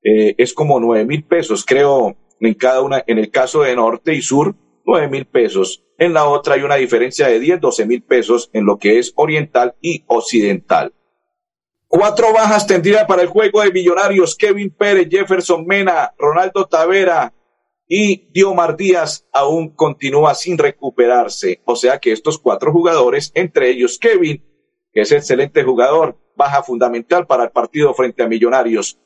eh, 0.04 0.36
es 0.38 0.54
como 0.54 0.80
nueve 0.80 1.06
mil 1.06 1.26
pesos, 1.26 1.66
creo, 1.66 2.16
en 2.40 2.54
cada 2.54 2.82
una, 2.82 3.04
en 3.06 3.18
el 3.18 3.30
caso 3.32 3.62
de 3.62 3.76
Norte 3.76 4.14
y 4.14 4.22
Sur, 4.22 4.56
nueve 4.86 5.08
mil 5.08 5.26
pesos. 5.26 5.84
En 6.02 6.16
la 6.16 6.28
otra 6.28 6.56
hay 6.56 6.64
una 6.64 6.78
diferencia 6.78 7.28
de 7.28 7.40
10, 7.40 7.62
12 7.62 7.86
mil 7.86 8.02
pesos 8.02 8.50
en 8.54 8.66
lo 8.66 8.80
que 8.80 8.98
es 8.98 9.14
oriental 9.18 9.76
y 9.82 10.04
occidental. 10.08 10.96
Cuatro 11.88 12.34
bajas 12.34 12.66
tendría 12.66 13.06
para 13.06 13.22
el 13.22 13.28
juego 13.28 13.62
de 13.62 13.72
millonarios 13.72 14.36
Kevin 14.36 14.72
Pérez, 14.72 15.10
Jefferson 15.12 15.64
Mena, 15.68 16.12
Ronaldo 16.18 16.66
Tavera 16.66 17.36
y 17.88 18.32
Diomar 18.32 18.78
Díaz 18.78 19.28
aún 19.32 19.76
continúa 19.76 20.34
sin 20.34 20.58
recuperarse. 20.58 21.62
O 21.66 21.76
sea 21.76 22.00
que 22.00 22.12
estos 22.12 22.40
cuatro 22.40 22.72
jugadores, 22.72 23.32
entre 23.36 23.70
ellos 23.70 24.00
Kevin, 24.00 24.44
que 24.92 25.02
es 25.02 25.12
excelente 25.12 25.64
jugador, 25.64 26.18
baja 26.36 26.64
fundamental 26.64 27.28
para 27.28 27.44
el 27.44 27.52
partido 27.52 27.94
frente 27.94 28.24
a 28.24 28.28
Millonarios. 28.28 29.00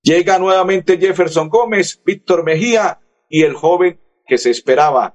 Llega 0.00 0.38
nuevamente 0.38 0.96
Jefferson 0.96 1.50
Gómez, 1.50 2.00
Víctor 2.06 2.42
Mejía 2.42 3.00
y 3.28 3.42
el 3.42 3.52
joven 3.52 4.00
que 4.26 4.38
se 4.38 4.48
esperaba, 4.48 5.14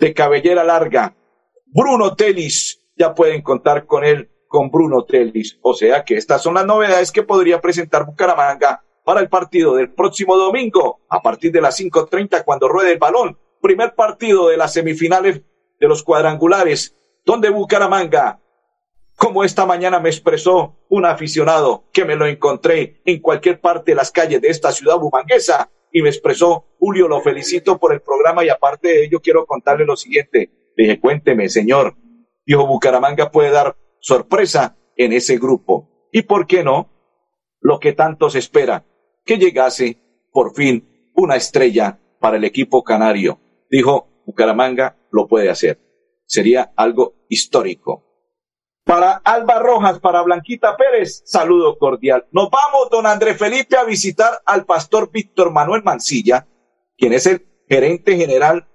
de 0.00 0.14
cabellera 0.14 0.64
larga. 0.64 1.14
Bruno 1.66 2.16
Telis, 2.16 2.82
ya 2.96 3.14
pueden 3.14 3.42
contar 3.42 3.86
con 3.86 4.02
él, 4.02 4.30
con 4.48 4.70
Bruno 4.70 5.04
Telis. 5.04 5.58
O 5.62 5.74
sea 5.74 6.04
que 6.04 6.16
estas 6.16 6.42
son 6.42 6.54
las 6.54 6.66
novedades 6.66 7.12
que 7.12 7.22
podría 7.22 7.60
presentar 7.60 8.06
Bucaramanga 8.06 8.82
para 9.04 9.20
el 9.20 9.28
partido 9.28 9.76
del 9.76 9.92
próximo 9.92 10.36
domingo, 10.36 11.00
a 11.08 11.20
partir 11.20 11.52
de 11.52 11.60
las 11.60 11.78
5.30 11.78 12.44
cuando 12.44 12.68
ruede 12.68 12.92
el 12.92 12.98
balón. 12.98 13.38
Primer 13.60 13.94
partido 13.94 14.48
de 14.48 14.56
las 14.56 14.72
semifinales 14.72 15.42
de 15.78 15.88
los 15.88 16.02
cuadrangulares, 16.02 16.96
donde 17.24 17.50
Bucaramanga, 17.50 18.40
como 19.16 19.44
esta 19.44 19.66
mañana 19.66 20.00
me 20.00 20.08
expresó 20.08 20.76
un 20.88 21.04
aficionado 21.04 21.84
que 21.92 22.06
me 22.06 22.16
lo 22.16 22.26
encontré 22.26 23.02
en 23.04 23.20
cualquier 23.20 23.60
parte 23.60 23.92
de 23.92 23.96
las 23.96 24.10
calles 24.10 24.40
de 24.40 24.48
esta 24.48 24.72
ciudad 24.72 24.98
bumanguesa, 24.98 25.70
y 25.92 26.02
me 26.02 26.08
expresó, 26.08 26.66
Julio, 26.78 27.08
lo 27.08 27.20
felicito 27.20 27.78
por 27.78 27.92
el 27.92 28.00
programa 28.00 28.44
y 28.44 28.48
aparte 28.48 28.88
de 28.88 29.04
ello 29.04 29.20
quiero 29.20 29.46
contarle 29.46 29.84
lo 29.84 29.96
siguiente. 29.96 30.50
Le 30.76 30.84
dije, 30.84 31.00
cuénteme, 31.00 31.48
señor. 31.48 31.96
Dijo, 32.46 32.66
Bucaramanga 32.66 33.30
puede 33.30 33.50
dar 33.50 33.76
sorpresa 34.00 34.76
en 34.96 35.12
ese 35.12 35.38
grupo. 35.38 36.08
¿Y 36.12 36.22
por 36.22 36.46
qué 36.46 36.64
no? 36.64 36.90
Lo 37.60 37.78
que 37.78 37.92
tanto 37.92 38.30
se 38.30 38.38
espera, 38.38 38.86
que 39.24 39.38
llegase 39.38 39.98
por 40.32 40.54
fin 40.54 41.10
una 41.14 41.36
estrella 41.36 42.00
para 42.20 42.36
el 42.36 42.44
equipo 42.44 42.82
canario. 42.82 43.40
Dijo, 43.70 44.08
Bucaramanga 44.26 44.96
lo 45.10 45.26
puede 45.26 45.50
hacer. 45.50 45.78
Sería 46.26 46.72
algo 46.76 47.14
histórico. 47.28 48.09
Para 48.90 49.22
Alba 49.22 49.60
Rojas, 49.60 50.00
para 50.00 50.20
Blanquita 50.22 50.76
Pérez, 50.76 51.22
saludo 51.24 51.78
cordial. 51.78 52.26
Nos 52.32 52.50
vamos, 52.50 52.90
don 52.90 53.06
Andrés 53.06 53.38
Felipe, 53.38 53.76
a 53.76 53.84
visitar 53.84 54.42
al 54.44 54.64
pastor 54.64 55.12
Víctor 55.12 55.52
Manuel 55.52 55.84
Mancilla, 55.84 56.48
quien 56.98 57.12
es 57.12 57.24
el 57.26 57.46
gerente 57.68 58.16
general. 58.16 58.66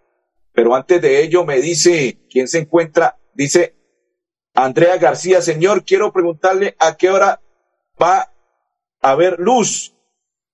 Pero 0.53 0.73
antes 0.73 1.01
de 1.01 1.21
ello 1.21 1.43
me 1.43 1.59
dice, 1.59 2.25
¿quién 2.29 2.47
se 2.47 2.59
encuentra? 2.59 3.19
Dice 3.33 3.75
Andrea 4.53 4.95
García, 4.95 5.41
señor, 5.41 5.83
quiero 5.83 6.13
preguntarle 6.13 6.77
a 6.79 6.95
qué 6.95 7.09
hora 7.09 7.41
va 8.01 8.31
a 9.01 9.11
haber 9.11 9.37
luz. 9.37 9.97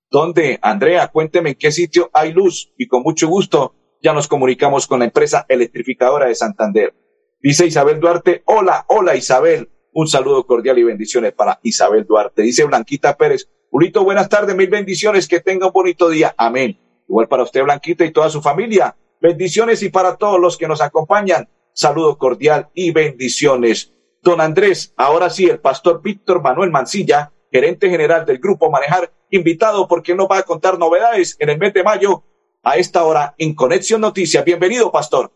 ¿Dónde? 0.09 0.57
Andrea, 0.63 1.09
cuénteme 1.09 1.51
en 1.51 1.55
qué 1.59 1.71
sitio 1.71 2.09
hay 2.13 2.33
luz 2.33 2.73
y 2.79 2.87
con 2.87 3.03
mucho 3.03 3.27
gusto 3.27 3.75
ya 4.01 4.11
nos 4.11 4.27
comunicamos 4.27 4.87
con 4.87 4.97
la 4.97 5.05
empresa 5.05 5.45
electrificadora 5.47 6.25
de 6.25 6.33
Santander. 6.33 6.95
Dice 7.43 7.65
Isabel 7.65 7.99
Duarte, 7.99 8.43
hola, 8.45 8.85
hola 8.87 9.15
Isabel. 9.15 9.67
Un 9.93 10.07
saludo 10.07 10.45
cordial 10.45 10.77
y 10.77 10.83
bendiciones 10.83 11.33
para 11.33 11.59
Isabel 11.63 12.05
Duarte. 12.05 12.43
Dice 12.43 12.65
Blanquita 12.65 13.17
Pérez, 13.17 13.49
Julito, 13.71 14.03
buenas 14.03 14.29
tardes, 14.29 14.55
mil 14.55 14.69
bendiciones, 14.69 15.27
que 15.27 15.39
tenga 15.39 15.65
un 15.65 15.73
bonito 15.73 16.07
día. 16.07 16.35
Amén. 16.37 16.79
Igual 17.09 17.27
para 17.27 17.41
usted, 17.41 17.63
Blanquita, 17.63 18.05
y 18.05 18.11
toda 18.11 18.29
su 18.29 18.43
familia. 18.43 18.95
Bendiciones 19.19 19.81
y 19.81 19.89
para 19.89 20.17
todos 20.17 20.39
los 20.39 20.55
que 20.55 20.67
nos 20.67 20.81
acompañan, 20.81 21.49
saludo 21.73 22.19
cordial 22.19 22.69
y 22.75 22.91
bendiciones. 22.91 23.91
don 24.21 24.39
Andrés, 24.39 24.93
ahora 24.95 25.31
sí, 25.31 25.45
el 25.45 25.59
pastor 25.59 25.99
Víctor 26.03 26.43
Manuel 26.43 26.69
Mancilla, 26.69 27.33
gerente 27.51 27.89
general 27.89 28.23
del 28.23 28.37
Grupo 28.37 28.69
Manejar, 28.69 29.11
invitado 29.31 29.87
porque 29.87 30.13
nos 30.13 30.27
va 30.27 30.37
a 30.37 30.43
contar 30.43 30.77
novedades 30.77 31.37
en 31.39 31.49
el 31.49 31.57
mes 31.57 31.73
de 31.73 31.83
mayo 31.83 32.23
a 32.61 32.77
esta 32.77 33.03
hora 33.03 33.33
en 33.39 33.55
Conexión 33.55 34.01
Noticias. 34.01 34.45
Bienvenido, 34.45 34.91
pastor. 34.91 35.31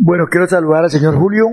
Bueno, 0.00 0.26
quiero 0.30 0.46
saludar 0.46 0.84
al 0.84 0.90
señor 0.90 1.16
Julio, 1.16 1.48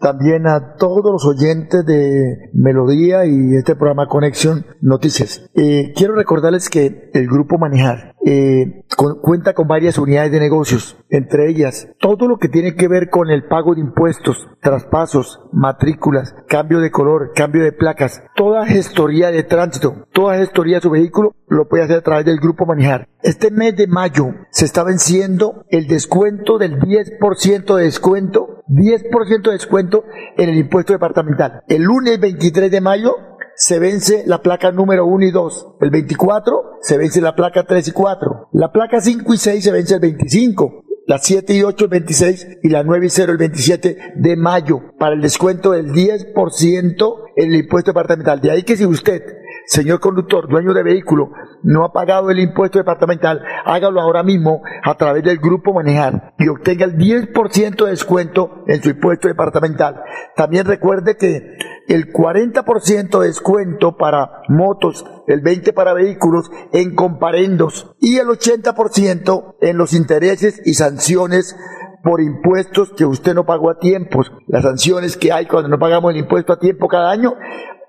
también 0.00 0.46
a 0.46 0.76
todos 0.76 1.10
los 1.10 1.26
oyentes 1.26 1.84
de 1.84 2.48
Melodía 2.52 3.26
y 3.26 3.56
este 3.56 3.74
programa 3.74 4.06
Conexión 4.06 4.66
Noticias. 4.80 5.50
Eh, 5.54 5.92
quiero 5.96 6.14
recordarles 6.14 6.68
que 6.70 7.10
el 7.12 7.26
Grupo 7.26 7.58
Manejar 7.58 8.14
eh, 8.30 8.84
cuenta 9.22 9.54
con 9.54 9.66
varias 9.66 9.96
unidades 9.96 10.30
de 10.30 10.38
negocios, 10.38 10.98
entre 11.08 11.48
ellas 11.48 11.88
todo 11.98 12.28
lo 12.28 12.36
que 12.36 12.48
tiene 12.48 12.74
que 12.74 12.86
ver 12.86 13.08
con 13.08 13.30
el 13.30 13.46
pago 13.46 13.74
de 13.74 13.80
impuestos, 13.80 14.48
traspasos, 14.60 15.40
matrículas, 15.50 16.34
cambio 16.46 16.80
de 16.80 16.90
color, 16.90 17.32
cambio 17.34 17.64
de 17.64 17.72
placas, 17.72 18.22
toda 18.36 18.66
gestoría 18.66 19.30
de 19.30 19.44
tránsito, 19.44 20.06
toda 20.12 20.36
gestoría 20.36 20.76
de 20.76 20.82
su 20.82 20.90
vehículo 20.90 21.36
lo 21.46 21.68
puede 21.68 21.84
hacer 21.84 21.96
a 21.96 22.02
través 22.02 22.26
del 22.26 22.38
Grupo 22.40 22.66
Manejar. 22.66 23.08
Este 23.22 23.50
mes 23.50 23.74
de 23.76 23.86
mayo 23.86 24.34
se 24.50 24.66
está 24.66 24.84
venciendo 24.84 25.64
el 25.70 25.86
descuento 25.86 26.58
del 26.58 26.78
10% 26.78 27.76
de 27.76 27.84
descuento, 27.84 28.62
10% 28.68 29.42
de 29.42 29.52
descuento 29.52 30.04
en 30.36 30.50
el 30.50 30.58
impuesto 30.58 30.92
departamental. 30.92 31.62
El 31.66 31.84
lunes 31.84 32.20
23 32.20 32.70
de 32.70 32.80
mayo 32.82 33.14
se 33.58 33.80
vence 33.80 34.22
la 34.24 34.40
placa 34.40 34.70
número 34.70 35.04
1 35.04 35.26
y 35.26 35.30
2. 35.32 35.76
El 35.80 35.90
24 35.90 36.78
se 36.80 36.96
vence 36.96 37.20
la 37.20 37.34
placa 37.34 37.64
3 37.64 37.88
y 37.88 37.90
4. 37.90 38.50
La 38.52 38.70
placa 38.70 39.00
5 39.00 39.34
y 39.34 39.36
6 39.36 39.64
se 39.64 39.72
vence 39.72 39.94
el 39.94 40.00
25. 40.00 40.84
La 41.08 41.18
7 41.18 41.54
y 41.54 41.62
8 41.64 41.84
el 41.86 41.90
26 41.90 42.58
y 42.62 42.68
la 42.68 42.84
9 42.84 43.06
y 43.06 43.10
0 43.10 43.32
el 43.32 43.38
27 43.38 43.98
de 44.14 44.36
mayo 44.36 44.80
para 44.98 45.14
el 45.14 45.22
descuento 45.22 45.72
del 45.72 45.92
10% 45.92 47.14
en 47.36 47.48
el 47.48 47.56
impuesto 47.56 47.90
departamental. 47.90 48.40
De 48.40 48.52
ahí 48.52 48.62
que 48.62 48.76
si 48.76 48.86
usted 48.86 49.22
señor 49.68 50.00
conductor, 50.00 50.48
dueño 50.48 50.72
de 50.72 50.82
vehículo, 50.82 51.30
no 51.62 51.84
ha 51.84 51.92
pagado 51.92 52.30
el 52.30 52.38
impuesto 52.38 52.78
departamental, 52.78 53.42
hágalo 53.64 54.00
ahora 54.00 54.22
mismo 54.22 54.62
a 54.82 54.94
través 54.94 55.22
del 55.22 55.38
grupo 55.38 55.74
Manejar 55.74 56.34
y 56.38 56.48
obtenga 56.48 56.86
el 56.86 56.96
10% 56.96 57.84
de 57.84 57.90
descuento 57.90 58.64
en 58.66 58.82
su 58.82 58.90
impuesto 58.90 59.28
departamental. 59.28 60.00
También 60.36 60.64
recuerde 60.64 61.16
que 61.16 61.58
el 61.88 62.12
40% 62.12 63.18
de 63.18 63.26
descuento 63.26 63.96
para 63.96 64.42
motos, 64.48 65.04
el 65.26 65.42
20% 65.42 65.72
para 65.72 65.94
vehículos 65.94 66.50
en 66.72 66.94
comparendos 66.94 67.94
y 67.98 68.18
el 68.18 68.28
80% 68.28 69.56
en 69.60 69.78
los 69.78 69.94
intereses 69.94 70.60
y 70.64 70.74
sanciones 70.74 71.56
por 72.04 72.20
impuestos 72.20 72.92
que 72.96 73.04
usted 73.04 73.34
no 73.34 73.44
pagó 73.44 73.70
a 73.70 73.78
tiempos. 73.78 74.30
Las 74.46 74.62
sanciones 74.62 75.16
que 75.16 75.32
hay 75.32 75.46
cuando 75.46 75.68
no 75.68 75.78
pagamos 75.78 76.12
el 76.12 76.18
impuesto 76.18 76.52
a 76.52 76.58
tiempo 76.58 76.88
cada 76.88 77.10
año 77.10 77.34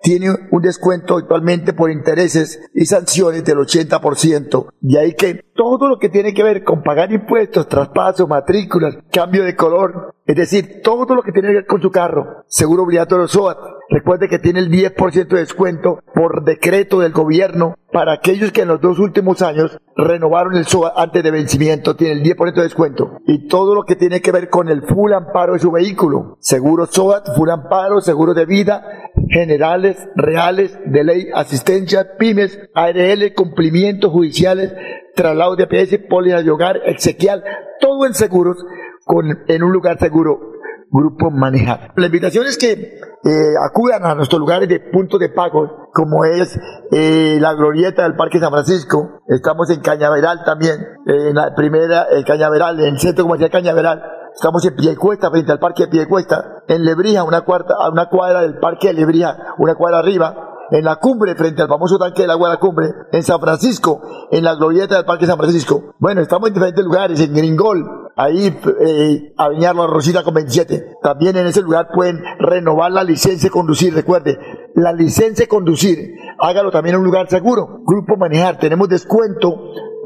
tiene 0.01 0.29
un 0.51 0.61
descuento 0.61 1.17
actualmente 1.17 1.73
por 1.73 1.91
intereses 1.91 2.59
y 2.73 2.85
sanciones 2.85 3.43
del 3.43 3.57
80%. 3.57 4.67
Y 4.81 4.97
ahí 4.97 5.13
que 5.13 5.43
todo 5.53 5.89
lo 5.89 5.99
que 5.99 6.09
tiene 6.09 6.33
que 6.33 6.43
ver 6.43 6.63
con 6.63 6.83
pagar 6.83 7.11
impuestos, 7.11 7.67
traspasos, 7.67 8.27
matrículas, 8.27 8.97
cambio 9.11 9.43
de 9.43 9.55
color, 9.55 10.15
es 10.25 10.35
decir, 10.35 10.81
todo 10.83 11.15
lo 11.15 11.23
que 11.23 11.31
tiene 11.31 11.49
que 11.49 11.55
ver 11.55 11.65
con 11.65 11.81
su 11.81 11.91
carro, 11.91 12.43
seguro 12.47 12.83
obligatorio 12.83 13.27
SOAT, 13.27 13.57
recuerde 13.89 14.29
que 14.29 14.39
tiene 14.39 14.59
el 14.59 14.69
10% 14.69 15.27
de 15.27 15.39
descuento 15.39 15.99
por 16.13 16.43
decreto 16.43 16.99
del 16.99 17.11
gobierno 17.11 17.75
para 17.91 18.13
aquellos 18.13 18.51
que 18.51 18.61
en 18.61 18.67
los 18.67 18.79
dos 18.79 18.99
últimos 18.99 19.41
años 19.41 19.79
renovaron 19.97 20.55
el 20.55 20.65
SOAT 20.65 20.93
antes 20.95 21.23
de 21.23 21.31
vencimiento, 21.31 21.95
tiene 21.95 22.13
el 22.13 22.23
10% 22.23 22.53
de 22.53 22.61
descuento. 22.61 23.17
Y 23.25 23.47
todo 23.47 23.73
lo 23.73 23.83
que 23.83 23.95
tiene 23.95 24.21
que 24.21 24.31
ver 24.31 24.49
con 24.49 24.69
el 24.69 24.83
full 24.83 25.11
amparo 25.13 25.53
de 25.53 25.59
su 25.59 25.71
vehículo, 25.71 26.37
seguro 26.39 26.85
SOAT, 26.85 27.35
full 27.35 27.49
amparo, 27.49 27.99
seguro 27.99 28.33
de 28.33 28.45
vida, 28.45 28.98
generales, 29.29 30.07
reales, 30.15 30.77
de 30.85 31.03
ley, 31.03 31.27
asistencia, 31.33 32.17
pymes, 32.17 32.59
ARL, 32.73 33.33
cumplimientos 33.33 34.11
judiciales, 34.11 34.73
traslado 35.15 35.55
de 35.55 35.63
APS, 35.63 35.99
póliza 36.09 36.41
de 36.41 36.51
hogar, 36.51 36.77
exequial, 36.85 37.43
todo 37.79 38.05
en 38.05 38.13
seguros, 38.13 38.57
con, 39.05 39.25
en 39.47 39.63
un 39.63 39.71
lugar 39.71 39.99
seguro. 39.99 40.49
Grupo 40.91 41.29
Manejar. 41.29 41.93
La 41.97 42.07
invitación 42.07 42.47
es 42.47 42.57
que 42.57 42.71
eh, 42.71 43.53
acudan 43.63 44.05
a 44.05 44.15
nuestros 44.15 44.39
lugares 44.39 44.67
de 44.67 44.79
punto 44.79 45.19
de 45.19 45.29
pago, 45.29 45.89
como 45.93 46.25
es 46.25 46.59
eh, 46.91 47.37
la 47.39 47.53
glorieta 47.53 48.03
del 48.03 48.15
Parque 48.15 48.39
San 48.39 48.49
Francisco. 48.49 49.21
Estamos 49.27 49.69
en 49.69 49.81
Cañaveral 49.81 50.43
también, 50.43 50.77
en 51.05 51.35
la 51.35 51.53
primera, 51.53 52.07
en 52.11 52.23
Cañaveral, 52.23 52.79
en 52.79 52.95
el 52.95 52.99
centro 52.99 53.25
comercial 53.25 53.51
Cañaveral. 53.51 54.01
Estamos 54.39 54.63
en 54.63 54.73
Piecuesta, 54.73 55.29
frente 55.29 55.51
al 55.51 55.59
Parque 55.59 55.83
de 55.83 55.89
Piecuesta. 55.89 56.63
En 56.69 56.85
Lebrija, 56.85 57.25
una, 57.25 57.41
cuarta, 57.41 57.73
a 57.77 57.89
una 57.89 58.07
cuadra 58.07 58.41
del 58.43 58.57
Parque 58.57 58.87
de 58.87 58.93
Lebrija, 58.93 59.35
una 59.57 59.75
cuadra 59.75 59.99
arriba 59.99 60.67
en 60.71 60.85
la 60.85 60.95
cumbre, 60.95 61.35
frente 61.35 61.61
al 61.61 61.67
famoso 61.67 61.97
tanque 61.97 62.21
del 62.21 62.31
agua 62.31 62.47
de 62.47 62.55
la 62.55 62.59
cumbre, 62.61 62.87
en 63.11 63.21
San 63.21 63.41
Francisco, 63.41 63.99
en 64.31 64.45
la 64.45 64.55
glorieta 64.55 64.95
del 64.95 65.03
Parque 65.03 65.25
San 65.25 65.37
Francisco. 65.37 65.93
Bueno, 65.99 66.21
estamos 66.21 66.47
en 66.47 66.53
diferentes 66.53 66.85
lugares, 66.85 67.19
en 67.19 67.33
Gringol, 67.33 67.83
ahí 68.15 68.57
eh, 68.85 69.33
Avenida 69.37 69.73
La 69.73 69.87
Rosita 69.87 70.23
con 70.23 70.33
27. 70.33 70.99
También 71.03 71.35
en 71.35 71.45
ese 71.45 71.61
lugar 71.61 71.89
pueden 71.93 72.23
renovar 72.39 72.93
la 72.93 73.03
licencia 73.03 73.49
de 73.49 73.51
conducir, 73.51 73.93
recuerde, 73.93 74.39
la 74.73 74.93
licencia 74.93 75.43
de 75.43 75.49
conducir, 75.49 76.15
hágalo 76.39 76.71
también 76.71 76.95
en 76.95 77.01
un 77.01 77.07
lugar 77.07 77.27
seguro. 77.27 77.81
Grupo 77.85 78.15
Manejar, 78.15 78.57
tenemos 78.57 78.87
descuento 78.87 79.53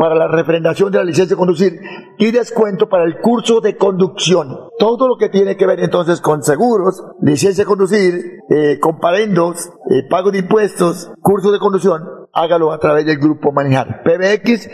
para 0.03 0.15
la 0.15 0.27
refrendación 0.27 0.91
de 0.91 0.97
la 0.97 1.05
licencia 1.05 1.33
de 1.33 1.39
conducir 1.39 1.79
y 2.17 2.31
descuento 2.31 2.89
para 2.89 3.05
el 3.05 3.21
curso 3.21 3.61
de 3.61 3.77
conducción. 3.77 4.49
Todo 4.77 5.07
lo 5.07 5.15
que 5.15 5.29
tiene 5.29 5.55
que 5.55 5.65
ver 5.65 5.79
entonces 5.79 6.19
con 6.19 6.43
seguros, 6.43 7.01
licencia 7.21 7.63
de 7.63 7.67
conducir, 7.69 8.39
eh, 8.49 8.79
comparendos, 8.81 9.69
eh, 9.89 10.05
pago 10.09 10.29
de 10.29 10.39
impuestos, 10.39 11.09
curso 11.21 11.53
de 11.53 11.59
conducción, 11.59 12.03
hágalo 12.33 12.73
a 12.73 12.79
través 12.79 13.05
del 13.05 13.17
grupo 13.17 13.51
Manejar. 13.51 14.03
PBX 14.03 14.69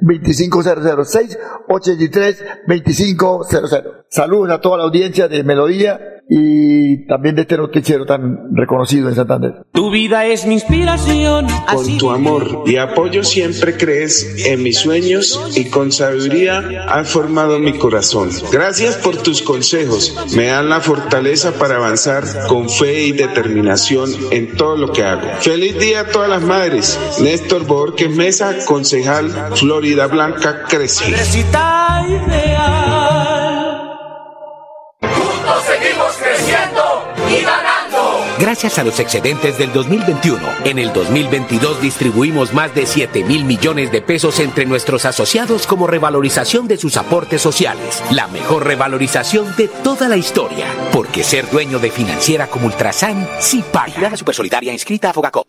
683-2500. 0.00 1.36
683-2500. 1.68 4.04
Saludos 4.08 4.50
a 4.50 4.60
toda 4.60 4.78
la 4.78 4.84
audiencia 4.84 5.28
de 5.28 5.44
Melodía 5.44 6.16
y 6.28 7.06
también 7.06 7.36
de 7.36 7.42
este 7.42 7.56
noticiero 7.56 8.04
tan 8.04 8.54
reconocido 8.54 9.08
en 9.08 9.14
Santander. 9.14 9.64
Tu 9.72 9.90
vida 9.90 10.26
es 10.26 10.46
mi 10.46 10.54
inspiración. 10.54 11.46
Con 11.72 11.98
tu 11.98 12.10
amor 12.10 12.64
y 12.66 12.76
apoyo 12.76 13.22
siempre 13.22 13.76
crees 13.76 14.46
en 14.46 14.62
mis 14.62 14.78
sueños 14.78 15.52
y 15.56 15.66
con 15.66 15.92
sabiduría 15.92 16.86
has 16.88 17.08
formado 17.08 17.58
mi 17.58 17.74
corazón. 17.74 18.30
Gracias 18.50 18.96
por 18.96 19.16
tus 19.18 19.42
consejos. 19.42 20.16
Me 20.34 20.46
dan 20.46 20.68
la 20.68 20.80
fortaleza 20.80 21.52
para 21.52 21.76
avanzar 21.76 22.24
con 22.48 22.68
fe 22.68 23.06
y 23.06 23.12
determinación 23.12 24.10
en 24.30 24.56
todo 24.56 24.76
lo 24.76 24.92
que 24.92 25.04
hago. 25.04 25.28
Feliz 25.40 25.75
día 25.78 26.00
a 26.00 26.04
todas 26.06 26.28
las 26.28 26.42
madres. 26.42 26.98
Néstor 27.20 27.64
Borges 27.66 28.10
Mesa, 28.10 28.64
concejal 28.64 29.30
Florida 29.54 30.06
Blanca, 30.06 30.64
crece. 30.68 31.04
Gracias 38.56 38.78
a 38.78 38.84
los 38.84 38.98
excedentes 39.00 39.58
del 39.58 39.70
2021, 39.70 40.40
en 40.64 40.78
el 40.78 40.90
2022 40.90 41.82
distribuimos 41.82 42.54
más 42.54 42.74
de 42.74 42.86
7 42.86 43.22
mil 43.22 43.44
millones 43.44 43.92
de 43.92 44.00
pesos 44.00 44.40
entre 44.40 44.64
nuestros 44.64 45.04
asociados 45.04 45.66
como 45.66 45.86
revalorización 45.86 46.66
de 46.66 46.78
sus 46.78 46.96
aportes 46.96 47.42
sociales. 47.42 48.02
La 48.10 48.28
mejor 48.28 48.64
revalorización 48.64 49.54
de 49.56 49.68
toda 49.68 50.08
la 50.08 50.16
historia. 50.16 50.68
Porque 50.90 51.22
ser 51.22 51.50
dueño 51.50 51.78
de 51.78 51.90
financiera 51.90 52.46
como 52.46 52.68
Ultrasan 52.68 53.28
sí 53.40 53.62
paga. 53.70 54.00
La 54.00 54.16
Supersolidaria 54.16 54.72
inscrita 54.72 55.10
a 55.10 55.12
Fogacop. 55.12 55.46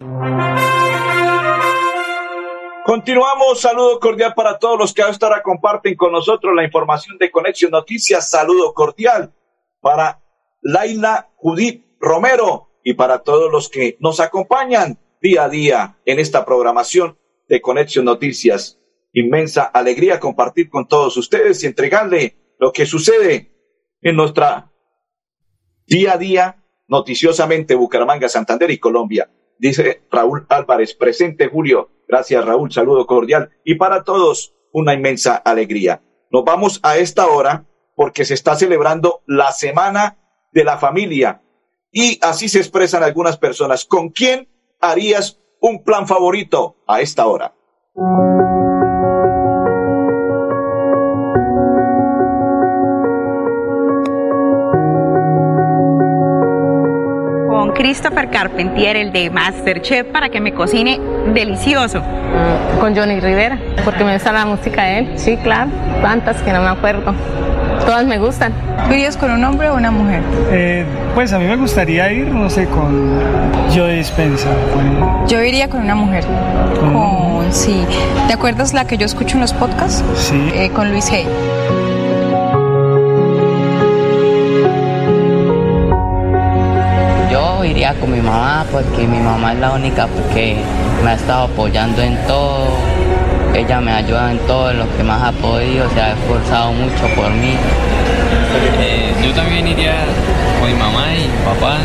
Continuamos, 2.84 3.62
saludo 3.62 4.02
cordial 4.02 4.34
para 4.36 4.60
todos 4.60 4.78
los 4.78 4.94
que 4.94 5.04
a 5.04 5.08
esta 5.08 5.28
hora 5.28 5.42
comparten 5.42 5.96
con 5.96 6.12
nosotros 6.12 6.54
la 6.54 6.66
información 6.66 7.18
de 7.18 7.32
Conexión 7.32 7.72
Noticias. 7.72 8.30
Saludo 8.30 8.74
cordial 8.74 9.34
para 9.80 10.20
Laila 10.62 11.30
Judith 11.38 11.86
Romero, 12.02 12.67
y 12.88 12.94
para 12.94 13.20
todos 13.20 13.52
los 13.52 13.68
que 13.68 13.98
nos 14.00 14.22
acompañan 14.22 14.98
día 15.22 15.44
a 15.44 15.50
día 15.50 15.98
en 16.06 16.20
esta 16.20 16.46
programación 16.46 17.18
de 17.50 17.60
Conexión 17.60 18.06
Noticias. 18.06 18.80
Inmensa 19.12 19.64
alegría 19.64 20.22
compartir 20.22 20.70
con 20.70 20.88
todos 20.88 21.18
ustedes 21.18 21.62
y 21.62 21.68
entregarle 21.68 22.38
lo 22.58 22.72
que 22.72 22.86
sucede 22.86 23.52
en 24.02 24.16
nuestra 24.16 24.72
día 25.86 26.14
a 26.14 26.18
día 26.18 26.64
noticiosamente 26.88 27.76
Bucaramanga, 27.76 28.30
Santander 28.30 28.72
y 28.72 28.78
Colombia. 28.78 29.30
Dice 29.60 30.04
Raúl 30.10 30.46
Álvarez, 30.48 30.94
presente 30.94 31.50
Julio. 31.50 31.90
Gracias 32.08 32.46
Raúl, 32.46 32.72
saludo 32.72 33.06
cordial. 33.06 33.50
Y 33.66 33.76
para 33.76 34.06
todos, 34.06 34.56
una 34.72 34.94
inmensa 34.94 35.36
alegría. 35.36 36.04
Nos 36.32 36.46
vamos 36.46 36.80
a 36.84 36.96
esta 36.96 37.28
hora 37.28 37.66
porque 37.98 38.24
se 38.24 38.34
está 38.34 38.56
celebrando 38.56 39.24
la 39.26 39.52
Semana 39.52 40.20
de 40.54 40.64
la 40.64 40.78
Familia 40.78 41.42
y 41.92 42.20
así 42.22 42.50
se 42.50 42.60
expresan 42.60 43.04
algunas 43.04 43.38
personas. 43.38 43.86
¿Con 43.86 44.10
quién 44.10 44.48
harías 44.80 45.40
un 45.60 45.84
plan 45.84 46.08
favorito 46.08 46.78
a 46.88 47.02
esta 47.02 47.28
hora? 47.28 47.54
Christopher 57.78 58.32
Carpentier, 58.32 58.98
el 58.98 59.12
de 59.12 59.30
Masterchef, 59.30 60.08
para 60.08 60.30
que 60.30 60.42
me 60.42 60.52
cocine 60.52 61.00
delicioso. 61.34 62.02
Con 62.80 62.96
Johnny 62.96 63.20
Rivera, 63.20 63.60
porque 63.86 64.04
me 64.04 64.14
gusta 64.14 64.32
la 64.32 64.46
música 64.46 64.84
de 64.84 65.00
él. 65.00 65.12
Sí, 65.16 65.38
claro, 65.38 65.70
tantas 66.02 66.42
que 66.42 66.52
no 66.52 66.62
me 66.62 66.70
acuerdo. 66.70 67.14
Todas 67.88 68.06
me 68.06 68.20
gustan. 68.20 68.52
¿Tú 68.86 68.96
irías 68.96 69.16
con 69.16 69.32
un 69.32 69.42
hombre 69.46 69.70
o 69.70 69.76
una 69.76 69.92
mujer? 69.92 70.22
Eh, 70.52 70.86
pues 71.16 71.32
a 71.32 71.40
mí 71.40 71.46
me 71.46 71.56
gustaría 71.56 72.12
ir, 72.12 72.28
no 72.28 72.50
sé, 72.50 72.66
con 72.66 73.18
Joe 73.74 73.96
Dispensa. 73.96 74.50
Yo 75.26 75.42
iría 75.42 75.70
con 75.70 75.84
una 75.84 75.96
mujer. 75.96 76.26
Con, 76.82 77.46
sí. 77.50 77.86
¿Te 78.28 78.34
acuerdas 78.34 78.74
la 78.74 78.86
que 78.86 78.98
yo 78.98 79.06
escucho 79.06 79.36
en 79.36 79.42
los 79.42 79.54
podcasts? 79.54 80.04
Sí. 80.16 80.52
Eh, 80.54 80.70
con 80.72 80.92
Luis 80.92 81.10
Hay. 81.12 81.26
Yo 87.32 87.64
iría 87.64 87.94
con 88.02 88.12
mi 88.12 88.20
mamá 88.20 88.66
porque 88.70 89.08
mi 89.08 89.20
mamá 89.20 89.54
es 89.54 89.60
la 89.60 89.72
única 89.72 90.10
que 90.34 90.58
me 91.06 91.12
ha 91.12 91.14
estado 91.14 91.46
apoyando 91.46 92.02
en 92.02 92.18
todo. 92.28 92.68
Ella 93.58 93.82
me 93.82 93.92
ayuda 93.92 94.32
en 94.32 94.38
todo 94.46 94.72
lo 94.72 94.86
que 94.96 95.02
más 95.02 95.20
ha 95.24 95.32
podido, 95.32 95.90
se 95.90 96.00
ha 96.00 96.14
esforzado 96.14 96.74
mucho 96.74 97.08
por 97.16 97.32
mí. 97.32 97.56
Eh, 98.80 99.12
yo 99.26 99.34
también 99.34 99.68
iría 99.68 99.96
con 100.60 100.70
mi 100.70 100.76
mamá 100.78 101.08
y 101.16 101.28
mi 101.28 101.38
papá, 101.44 101.78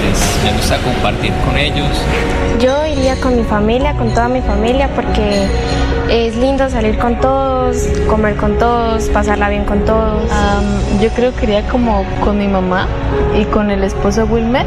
les, 0.00 0.44
me 0.44 0.56
gusta 0.56 0.78
compartir 0.78 1.32
con 1.44 1.58
ellos. 1.58 1.88
Yo 2.60 2.86
iría 2.86 3.16
con 3.20 3.34
mi 3.34 3.42
familia, 3.42 3.94
con 3.94 4.10
toda 4.10 4.28
mi 4.28 4.40
familia, 4.42 4.88
porque 4.94 5.48
es 6.08 6.36
lindo 6.36 6.70
salir 6.70 6.96
con 6.98 7.20
todos, 7.20 7.88
comer 8.08 8.36
con 8.36 8.56
todos, 8.56 9.08
pasarla 9.08 9.48
bien 9.48 9.64
con 9.64 9.84
todos. 9.84 10.22
Um, 10.22 11.00
yo 11.00 11.10
creo 11.10 11.34
que 11.34 11.46
iría 11.46 11.66
como 11.66 12.04
con 12.20 12.38
mi 12.38 12.46
mamá 12.46 12.86
y 13.36 13.44
con 13.46 13.72
el 13.72 13.82
esposo 13.82 14.24
Wilmer, 14.24 14.66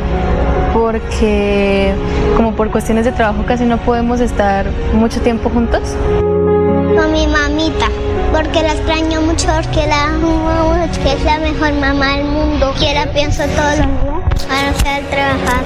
porque 0.73 1.93
como 2.35 2.53
por 2.53 2.69
cuestiones 2.71 3.05
de 3.05 3.11
trabajo 3.11 3.43
casi 3.45 3.65
no 3.65 3.77
podemos 3.77 4.19
estar 4.19 4.65
mucho 4.93 5.21
tiempo 5.21 5.49
juntos. 5.49 5.95
Con 6.19 7.11
mi 7.11 7.27
mamita, 7.27 7.87
porque 8.31 8.61
la 8.61 8.73
extraño 8.73 9.21
mucho, 9.21 9.47
porque 9.55 9.87
la 9.87 10.03
amo 10.05 10.29
mucho, 10.29 11.01
que 11.03 11.13
es 11.13 11.23
la 11.23 11.39
mejor 11.39 11.73
mamá 11.73 12.17
del 12.17 12.25
mundo. 12.25 12.73
Que 12.79 12.93
la 12.93 13.11
pienso 13.11 13.43
todos 13.43 13.77
los 13.77 13.87
días 13.87 14.45
para 14.47 14.69
hacer 14.69 15.03
trabajar. 15.09 15.63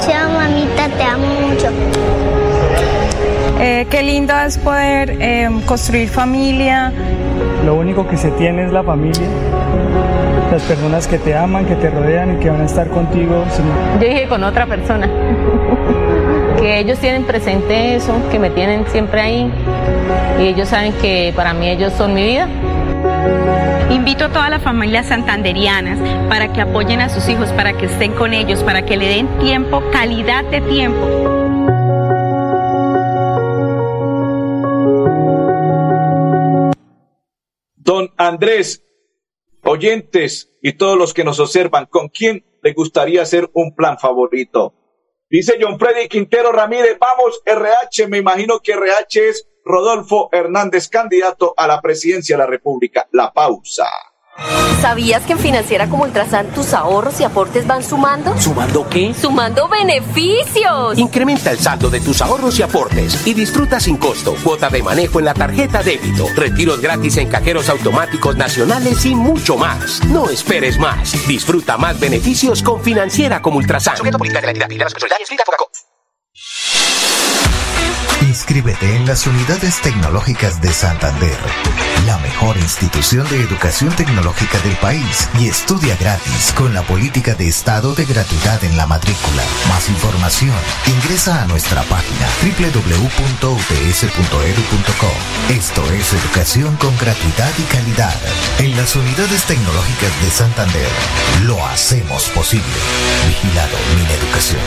Chao 0.00 0.30
mamita, 0.30 0.88
te 0.96 1.02
amo 1.02 1.26
mucho. 1.48 1.68
Eh, 3.60 3.86
qué 3.90 4.02
lindo 4.02 4.34
es 4.38 4.56
poder 4.56 5.16
eh, 5.20 5.50
construir 5.66 6.08
familia. 6.08 6.92
Lo 7.64 7.74
único 7.74 8.06
que 8.06 8.16
se 8.16 8.30
tiene 8.32 8.64
es 8.64 8.72
la 8.72 8.82
familia. 8.82 9.26
Las 10.50 10.62
personas 10.62 11.06
que 11.06 11.18
te 11.18 11.36
aman, 11.36 11.66
que 11.66 11.74
te 11.74 11.90
rodean 11.90 12.36
y 12.36 12.40
que 12.40 12.50
van 12.50 12.62
a 12.62 12.64
estar 12.64 12.88
contigo. 12.88 13.44
Yo 14.00 14.06
dije 14.06 14.26
con 14.28 14.42
otra 14.42 14.66
persona. 14.66 15.08
que 16.60 16.80
ellos 16.80 16.98
tienen 16.98 17.24
presente 17.24 17.94
eso, 17.94 18.12
que 18.30 18.38
me 18.38 18.50
tienen 18.50 18.84
siempre 18.88 19.20
ahí 19.20 19.52
y 20.40 20.46
ellos 20.48 20.68
saben 20.68 20.92
que 20.94 21.32
para 21.36 21.54
mí 21.54 21.68
ellos 21.68 21.92
son 21.92 22.14
mi 22.14 22.24
vida. 22.24 22.48
Invito 23.90 24.26
a 24.26 24.28
todas 24.28 24.50
las 24.50 24.62
familias 24.62 25.06
santanderianas 25.06 25.98
para 26.28 26.52
que 26.52 26.60
apoyen 26.60 27.00
a 27.00 27.08
sus 27.08 27.28
hijos, 27.28 27.50
para 27.52 27.72
que 27.72 27.86
estén 27.86 28.12
con 28.12 28.34
ellos, 28.34 28.62
para 28.62 28.82
que 28.84 28.96
le 28.96 29.08
den 29.08 29.28
tiempo, 29.38 29.82
calidad 29.92 30.44
de 30.44 30.60
tiempo. 30.62 31.06
Don 37.76 38.10
Andrés, 38.18 38.82
oyentes 39.68 40.50
y 40.62 40.72
todos 40.72 40.96
los 40.96 41.12
que 41.12 41.24
nos 41.24 41.38
observan, 41.40 41.86
¿con 41.86 42.08
quién 42.08 42.44
le 42.62 42.72
gustaría 42.72 43.22
hacer 43.22 43.48
un 43.52 43.74
plan 43.74 43.98
favorito? 43.98 44.74
Dice 45.30 45.58
John 45.60 45.78
Freddy 45.78 46.08
Quintero 46.08 46.52
Ramírez, 46.52 46.98
vamos, 46.98 47.42
RH, 47.44 48.08
me 48.08 48.18
imagino 48.18 48.60
que 48.60 48.72
RH 48.72 49.28
es 49.28 49.48
Rodolfo 49.64 50.30
Hernández, 50.32 50.88
candidato 50.88 51.52
a 51.54 51.66
la 51.66 51.82
presidencia 51.82 52.36
de 52.36 52.44
la 52.44 52.46
República. 52.46 53.06
La 53.12 53.32
pausa. 53.32 53.86
¿Sabías 54.80 55.22
que 55.24 55.32
en 55.32 55.38
Financiera 55.38 55.88
como 55.88 56.04
Ultrasan 56.04 56.48
tus 56.48 56.72
ahorros 56.72 57.20
y 57.20 57.24
aportes 57.24 57.66
van 57.66 57.82
sumando? 57.82 58.38
¿Sumando 58.40 58.88
qué? 58.88 59.12
¡Sumando 59.12 59.68
beneficios! 59.68 60.96
Incrementa 60.96 61.50
el 61.50 61.58
saldo 61.58 61.90
de 61.90 62.00
tus 62.00 62.22
ahorros 62.22 62.58
y 62.58 62.62
aportes 62.62 63.26
y 63.26 63.34
disfruta 63.34 63.80
sin 63.80 63.96
costo 63.96 64.36
cuota 64.44 64.68
de 64.70 64.82
manejo 64.82 65.18
en 65.18 65.24
la 65.24 65.34
tarjeta 65.34 65.82
débito, 65.82 66.26
retiros 66.36 66.80
gratis 66.80 67.16
en 67.16 67.28
cajeros 67.28 67.68
automáticos 67.68 68.36
nacionales 68.36 69.04
y 69.04 69.14
mucho 69.14 69.56
más. 69.56 70.04
No 70.04 70.30
esperes 70.30 70.78
más. 70.78 71.26
Disfruta 71.26 71.76
más 71.76 71.98
beneficios 71.98 72.62
con 72.62 72.80
Financiera 72.80 73.42
como 73.42 73.58
Ultrasan. 73.58 73.96
Inscríbete 78.22 78.96
en 78.96 79.06
las 79.06 79.26
unidades 79.26 79.80
tecnológicas 79.80 80.60
de 80.60 80.72
Santander, 80.72 81.38
la 82.08 82.16
mejor 82.20 82.56
institución 82.56 83.28
de 83.28 83.42
educación 83.42 83.94
tecnológica 83.94 84.58
del 84.60 84.74
país 84.78 85.28
y 85.38 85.48
estudia 85.48 85.94
gratis 85.96 86.54
con 86.56 86.72
la 86.72 86.80
política 86.82 87.34
de 87.34 87.46
Estado 87.46 87.94
de 87.94 88.06
gratuidad 88.06 88.64
en 88.64 88.78
la 88.78 88.86
matrícula. 88.86 89.42
Más 89.68 89.90
información, 89.90 90.56
ingresa 90.86 91.42
a 91.42 91.46
nuestra 91.46 91.82
página 91.82 92.26
www.ups.edu.co. 92.40 93.52
Esto 95.52 95.84
es 95.92 96.14
educación 96.14 96.76
con 96.76 96.96
gratuidad 96.96 97.52
y 97.58 97.62
calidad. 97.64 98.18
En 98.58 98.74
las 98.74 98.96
unidades 98.96 99.42
tecnológicas 99.44 100.22
de 100.22 100.30
Santander, 100.30 100.88
lo 101.44 101.62
hacemos 101.66 102.30
posible. 102.30 102.64
Vigilado 103.28 103.76
Mineducación. 103.98 104.62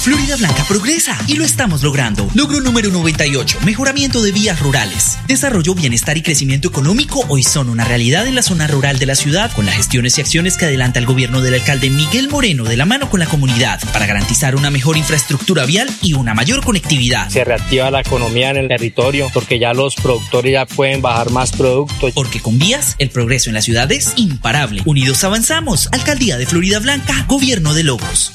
Florida 0.00 0.36
Blanca 0.36 0.64
progresa 0.68 1.18
y 1.26 1.34
lo 1.34 1.44
estamos 1.44 1.82
logrando. 1.82 2.28
Logro 2.34 2.60
número 2.60 2.90
98, 2.90 3.58
mejoramiento 3.64 4.22
de 4.22 4.30
vías 4.30 4.60
rurales. 4.60 5.18
Desarrollo, 5.26 5.74
bienestar 5.74 6.16
y 6.16 6.22
crecimiento 6.22 6.55
económico 6.64 7.24
hoy 7.28 7.42
son 7.42 7.68
una 7.68 7.84
realidad 7.84 8.26
en 8.26 8.34
la 8.34 8.42
zona 8.42 8.66
rural 8.66 8.98
de 8.98 9.06
la 9.06 9.14
ciudad 9.14 9.52
con 9.52 9.66
las 9.66 9.74
gestiones 9.74 10.18
y 10.18 10.20
acciones 10.20 10.56
que 10.56 10.66
adelanta 10.66 10.98
el 10.98 11.06
gobierno 11.06 11.40
del 11.40 11.54
alcalde 11.54 11.90
Miguel 11.90 12.28
Moreno 12.28 12.64
de 12.64 12.76
la 12.76 12.84
mano 12.84 13.10
con 13.10 13.20
la 13.20 13.26
comunidad 13.26 13.80
para 13.92 14.06
garantizar 14.06 14.56
una 14.56 14.70
mejor 14.70 14.96
infraestructura 14.96 15.66
vial 15.66 15.88
y 16.02 16.14
una 16.14 16.34
mayor 16.34 16.64
conectividad. 16.64 17.28
Se 17.28 17.44
reactiva 17.44 17.90
la 17.90 18.00
economía 18.00 18.50
en 18.50 18.56
el 18.56 18.68
territorio 18.68 19.30
porque 19.32 19.58
ya 19.58 19.72
los 19.72 19.94
productores 19.94 20.52
ya 20.52 20.66
pueden 20.66 21.02
bajar 21.02 21.30
más 21.30 21.52
productos. 21.52 22.12
Porque 22.14 22.40
con 22.40 22.58
vías 22.58 22.96
el 22.98 23.10
progreso 23.10 23.50
en 23.50 23.54
la 23.54 23.62
ciudad 23.62 23.90
es 23.92 24.12
imparable. 24.16 24.82
Unidos 24.84 25.24
avanzamos. 25.24 25.88
Alcaldía 25.92 26.38
de 26.38 26.46
Florida 26.46 26.78
Blanca, 26.78 27.24
Gobierno 27.28 27.74
de 27.74 27.84
Logos. 27.84 28.32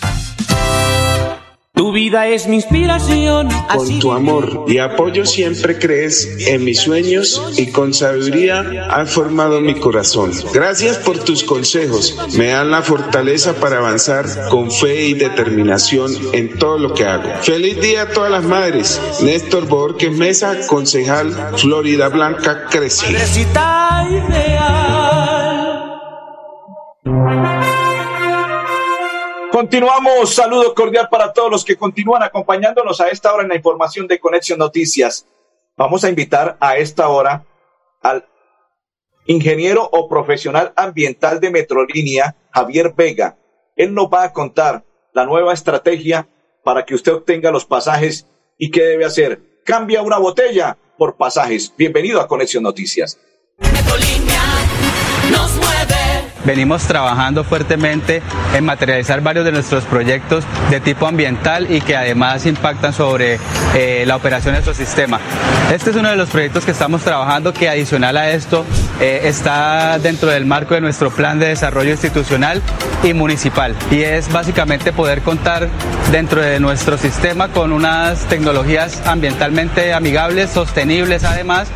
Tu 1.73 1.93
vida 1.93 2.27
es 2.27 2.47
mi 2.47 2.57
inspiración. 2.57 3.47
Con 3.73 3.99
tu 3.99 4.11
amor 4.11 4.65
y 4.67 4.79
apoyo 4.79 5.25
siempre 5.25 5.79
crees 5.79 6.27
en 6.47 6.65
mis 6.65 6.81
sueños 6.81 7.41
y 7.57 7.71
con 7.71 7.93
sabiduría 7.93 8.87
has 8.89 9.09
formado 9.09 9.61
mi 9.61 9.75
corazón. 9.75 10.31
Gracias 10.53 10.97
por 10.97 11.19
tus 11.19 11.43
consejos. 11.43 12.17
Me 12.37 12.49
dan 12.49 12.71
la 12.71 12.81
fortaleza 12.81 13.55
para 13.55 13.77
avanzar 13.77 14.25
con 14.49 14.69
fe 14.69 15.05
y 15.05 15.13
determinación 15.13 16.11
en 16.33 16.59
todo 16.59 16.77
lo 16.77 16.93
que 16.93 17.05
hago. 17.05 17.29
Feliz 17.41 17.79
día 17.79 18.03
a 18.03 18.09
todas 18.09 18.31
las 18.31 18.43
madres. 18.43 19.01
Néstor 19.23 19.65
Borges 19.67 20.11
Mesa, 20.11 20.67
concejal 20.67 21.53
Florida 21.57 22.09
Blanca 22.09 22.65
Crece. 22.69 23.07
Continuamos, 29.61 30.33
saludo 30.33 30.73
cordial 30.73 31.07
para 31.07 31.31
todos 31.33 31.51
los 31.51 31.63
que 31.63 31.77
continúan 31.77 32.23
acompañándonos 32.23 32.99
a 32.99 33.09
esta 33.09 33.31
hora 33.31 33.43
en 33.43 33.49
la 33.49 33.55
información 33.55 34.07
de 34.07 34.19
Conexión 34.19 34.57
Noticias. 34.57 35.27
Vamos 35.77 36.03
a 36.03 36.09
invitar 36.09 36.57
a 36.59 36.77
esta 36.77 37.09
hora 37.09 37.45
al 38.01 38.27
ingeniero 39.27 39.87
o 39.91 40.09
profesional 40.09 40.73
ambiental 40.75 41.39
de 41.39 41.51
Metrolínea, 41.51 42.35
Javier 42.49 42.95
Vega. 42.97 43.37
Él 43.75 43.93
nos 43.93 44.07
va 44.07 44.23
a 44.23 44.33
contar 44.33 44.83
la 45.13 45.25
nueva 45.25 45.53
estrategia 45.53 46.27
para 46.63 46.83
que 46.83 46.95
usted 46.95 47.13
obtenga 47.13 47.51
los 47.51 47.65
pasajes 47.65 48.25
y 48.57 48.71
qué 48.71 48.81
debe 48.81 49.05
hacer. 49.05 49.61
Cambia 49.63 50.01
una 50.01 50.17
botella 50.17 50.75
por 50.97 51.17
pasajes. 51.17 51.71
Bienvenido 51.77 52.19
a 52.19 52.27
Conexión 52.27 52.63
Noticias. 52.63 53.19
nos 55.29 55.55
mueve. 55.57 56.00
Venimos 56.45 56.83
trabajando 56.83 57.43
fuertemente 57.43 58.21
en 58.55 58.65
materializar 58.65 59.21
varios 59.21 59.45
de 59.45 59.51
nuestros 59.51 59.83
proyectos 59.85 60.43
de 60.69 60.79
tipo 60.79 61.07
ambiental 61.07 61.71
y 61.71 61.81
que 61.81 61.95
además 61.95 62.45
impactan 62.45 62.93
sobre 62.93 63.39
eh, 63.75 64.03
la 64.07 64.15
operación 64.15 64.53
de 64.53 64.61
nuestro 64.61 64.73
sistema. 64.73 65.19
Este 65.71 65.91
es 65.91 65.95
uno 65.95 66.09
de 66.09 66.15
los 66.15 66.29
proyectos 66.29 66.65
que 66.65 66.71
estamos 66.71 67.01
trabajando 67.03 67.53
que 67.53 67.69
adicional 67.69 68.17
a 68.17 68.31
esto 68.31 68.65
eh, 68.99 69.21
está 69.25 69.99
dentro 69.99 70.29
del 70.29 70.45
marco 70.45 70.73
de 70.73 70.81
nuestro 70.81 71.11
plan 71.11 71.39
de 71.39 71.47
desarrollo 71.47 71.91
institucional 71.91 72.61
y 73.03 73.13
municipal 73.13 73.75
y 73.89 74.01
es 74.01 74.31
básicamente 74.31 74.91
poder 74.93 75.21
contar 75.21 75.69
dentro 76.11 76.41
de 76.41 76.59
nuestro 76.59 76.97
sistema 76.97 77.47
con 77.47 77.71
unas 77.71 78.25
tecnologías 78.25 79.01
ambientalmente 79.05 79.93
amigables, 79.93 80.51
sostenibles 80.51 81.23
además 81.23 81.69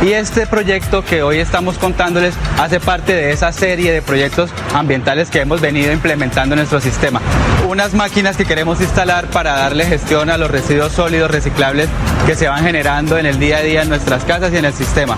Y 0.00 0.12
este 0.12 0.46
proyecto 0.46 1.04
que 1.04 1.22
hoy 1.22 1.38
estamos 1.38 1.76
contándoles 1.76 2.34
hace 2.56 2.78
parte 2.78 3.14
de 3.14 3.32
esa 3.32 3.52
serie 3.52 3.92
de 3.92 4.00
proyectos 4.00 4.50
ambientales 4.72 5.28
que 5.28 5.40
hemos 5.40 5.60
venido 5.60 5.92
implementando 5.92 6.54
en 6.54 6.58
nuestro 6.58 6.80
sistema. 6.80 7.20
Unas 7.68 7.94
máquinas 7.94 8.36
que 8.36 8.44
queremos 8.44 8.80
instalar 8.80 9.26
para 9.26 9.54
darle 9.54 9.84
gestión 9.86 10.30
a 10.30 10.38
los 10.38 10.50
residuos 10.50 10.92
sólidos 10.92 11.30
reciclables 11.30 11.88
que 12.26 12.36
se 12.36 12.48
van 12.48 12.62
generando 12.62 13.18
en 13.18 13.26
el 13.26 13.40
día 13.40 13.58
a 13.58 13.62
día 13.62 13.82
en 13.82 13.88
nuestras 13.88 14.24
casas 14.24 14.52
y 14.52 14.56
en 14.58 14.66
el 14.66 14.72
sistema. 14.72 15.16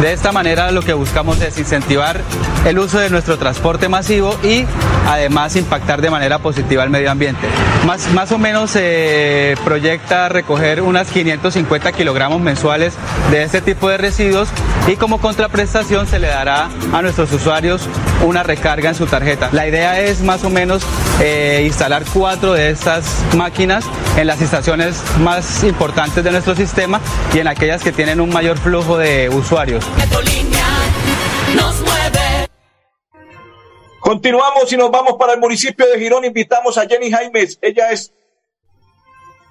De 0.00 0.12
esta 0.12 0.32
manera 0.32 0.70
lo 0.72 0.82
que 0.82 0.94
buscamos 0.94 1.40
es 1.40 1.58
incentivar 1.58 2.20
el 2.64 2.78
uso 2.78 2.98
de 2.98 3.10
nuestro 3.10 3.38
transporte 3.38 3.88
masivo 3.88 4.36
y 4.42 4.64
además 5.08 5.56
impactar 5.56 6.00
de 6.00 6.10
manera 6.10 6.38
positiva 6.38 6.82
al 6.82 6.90
medio 6.90 7.10
ambiente. 7.10 7.46
Más, 7.86 8.10
más 8.12 8.32
o 8.32 8.38
menos 8.38 8.70
se 8.70 9.56
proyecta 9.64 10.28
recoger 10.28 10.82
unas 10.82 11.08
550 11.08 11.92
kilogramos 11.92 12.40
mensuales 12.40 12.94
de 13.30 13.42
este 13.42 13.60
tipo 13.60 13.88
de 13.88 13.98
residuos 13.98 14.48
y 14.86 14.96
como 14.96 15.18
contraprestación 15.18 16.06
se 16.06 16.18
le 16.18 16.28
dará 16.28 16.68
a 16.92 17.02
nuestros 17.02 17.32
usuarios 17.32 17.88
una 18.24 18.42
recarga 18.42 18.88
en 18.88 18.94
su 18.94 19.06
tarjeta. 19.06 19.48
La 19.52 19.66
idea 19.66 20.00
es 20.00 20.22
más 20.22 20.44
o 20.44 20.50
menos 20.50 20.82
eh, 21.20 21.62
instalar 21.66 22.04
cuatro 22.12 22.52
de 22.52 22.70
estas 22.70 23.22
máquinas 23.36 23.84
en 24.16 24.26
las 24.26 24.40
estaciones 24.40 25.02
más 25.20 25.64
importantes 25.64 26.22
de 26.24 26.30
nuestro 26.30 26.54
sistema 26.54 27.00
y 27.34 27.38
en 27.38 27.48
aquellas 27.48 27.82
que 27.82 27.92
tienen 27.92 28.20
un 28.20 28.30
mayor 28.30 28.58
flujo 28.58 28.98
de 28.98 29.28
usuarios. 29.28 29.81
Continuamos 34.02 34.72
y 34.72 34.76
nos 34.76 34.90
vamos 34.90 35.14
para 35.18 35.32
el 35.32 35.40
municipio 35.40 35.86
de 35.86 35.98
Girón. 35.98 36.24
Invitamos 36.24 36.76
a 36.76 36.86
Jenny 36.86 37.10
Jaimes. 37.10 37.58
Ella 37.62 37.92
es, 37.92 38.12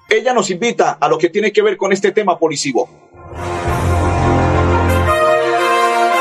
ella 0.08 0.32
nos 0.32 0.50
invita 0.50 0.98
a 1.00 1.08
lo 1.08 1.18
que 1.18 1.30
tiene 1.30 1.50
que 1.50 1.62
ver 1.62 1.76
con 1.76 1.90
este 1.90 2.12
tema 2.12 2.38
policivo. 2.38 2.88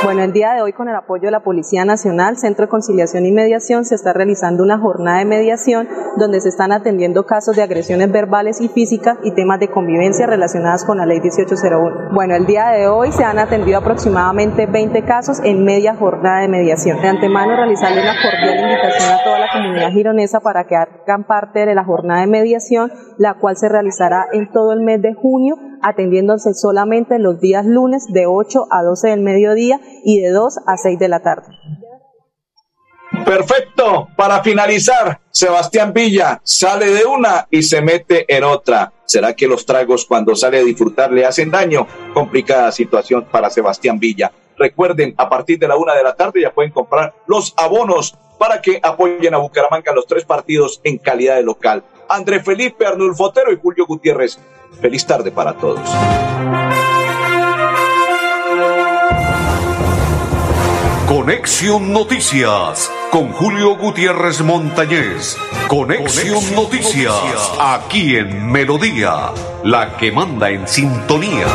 Bueno, 0.03 0.23
el 0.23 0.33
día 0.33 0.53
de 0.53 0.63
hoy 0.63 0.73
con 0.73 0.89
el 0.89 0.95
apoyo 0.95 1.25
de 1.25 1.31
la 1.31 1.41
Policía 1.41 1.85
Nacional, 1.85 2.35
Centro 2.35 2.65
de 2.65 2.69
Conciliación 2.69 3.23
y 3.27 3.31
Mediación, 3.31 3.85
se 3.85 3.93
está 3.93 4.13
realizando 4.13 4.63
una 4.63 4.79
jornada 4.79 5.19
de 5.19 5.25
mediación 5.25 5.87
donde 6.17 6.41
se 6.41 6.49
están 6.49 6.71
atendiendo 6.71 7.27
casos 7.27 7.55
de 7.55 7.61
agresiones 7.61 8.11
verbales 8.11 8.61
y 8.61 8.67
físicas 8.67 9.19
y 9.23 9.31
temas 9.35 9.59
de 9.59 9.69
convivencia 9.69 10.25
relacionadas 10.25 10.85
con 10.85 10.97
la 10.97 11.05
Ley 11.05 11.19
1801. 11.19 12.13
Bueno, 12.13 12.35
el 12.35 12.47
día 12.47 12.69
de 12.69 12.87
hoy 12.87 13.11
se 13.11 13.23
han 13.23 13.37
atendido 13.37 13.77
aproximadamente 13.77 14.65
20 14.65 15.03
casos 15.03 15.39
en 15.43 15.63
media 15.63 15.95
jornada 15.95 16.39
de 16.39 16.47
mediación. 16.47 16.99
De 16.99 17.07
antemano 17.07 17.55
realizarle 17.55 18.01
una 18.01 18.15
cordial 18.19 18.59
invitación 18.59 19.13
a 19.13 19.23
toda 19.23 19.37
la 19.37 19.51
comunidad 19.53 19.91
gironesa 19.91 20.39
para 20.39 20.65
que 20.65 20.77
hagan 20.77 21.25
parte 21.25 21.67
de 21.67 21.75
la 21.75 21.83
jornada 21.83 22.21
de 22.21 22.27
mediación, 22.27 22.91
la 23.19 23.35
cual 23.35 23.55
se 23.55 23.69
realizará 23.69 24.25
en 24.31 24.49
todo 24.49 24.73
el 24.73 24.81
mes 24.81 24.99
de 25.03 25.13
junio 25.13 25.57
atendiéndose 25.83 26.53
solamente 26.53 27.19
los 27.19 27.39
días 27.39 27.65
lunes 27.65 28.07
de 28.11 28.25
8 28.25 28.67
a 28.71 28.83
12 28.83 29.09
del 29.09 29.21
mediodía 29.21 29.79
y 30.03 30.19
de 30.19 30.29
2 30.29 30.59
a 30.65 30.77
6 30.77 30.99
de 30.99 31.07
la 31.07 31.21
tarde. 31.21 31.47
Perfecto. 33.25 34.07
Para 34.15 34.41
finalizar, 34.41 35.19
Sebastián 35.29 35.93
Villa 35.93 36.41
sale 36.43 36.91
de 36.91 37.05
una 37.05 37.47
y 37.49 37.63
se 37.63 37.81
mete 37.81 38.25
en 38.33 38.43
otra. 38.43 38.93
¿Será 39.05 39.35
que 39.35 39.47
los 39.47 39.65
tragos 39.65 40.05
cuando 40.05 40.35
sale 40.35 40.59
a 40.59 40.63
disfrutar 40.63 41.11
le 41.11 41.25
hacen 41.25 41.51
daño? 41.51 41.85
Complicada 42.13 42.71
situación 42.71 43.25
para 43.29 43.49
Sebastián 43.49 43.99
Villa. 43.99 44.31
Recuerden, 44.57 45.13
a 45.17 45.29
partir 45.29 45.59
de 45.59 45.67
la 45.67 45.75
una 45.75 45.95
de 45.95 46.03
la 46.03 46.15
tarde 46.15 46.41
ya 46.41 46.51
pueden 46.51 46.71
comprar 46.71 47.13
los 47.27 47.53
abonos 47.57 48.15
para 48.37 48.61
que 48.61 48.79
apoyen 48.81 49.33
a 49.33 49.37
Bucaramanga 49.37 49.93
los 49.93 50.07
tres 50.07 50.25
partidos 50.25 50.81
en 50.83 50.97
calidad 50.97 51.35
de 51.35 51.43
local. 51.43 51.83
André 52.09 52.41
Felipe 52.41 52.85
Arnulfo 52.85 53.25
Otero 53.25 53.51
y 53.51 53.59
Julio 53.61 53.85
Gutiérrez. 53.85 54.39
Feliz 54.79 55.05
tarde 55.05 55.31
para 55.31 55.53
todos. 55.53 55.81
Conexión 61.07 61.91
Noticias 61.91 62.89
con 63.11 63.33
Julio 63.33 63.75
Gutiérrez 63.75 64.41
Montañez. 64.41 65.35
Conexión, 65.67 66.55
Noticias, 66.55 67.13
aquí 67.59 68.15
en 68.15 68.49
Melodía, 68.49 69.31
la 69.63 69.97
que 69.97 70.11
manda 70.11 70.49
en 70.49 70.67
sintonía. 70.67 71.47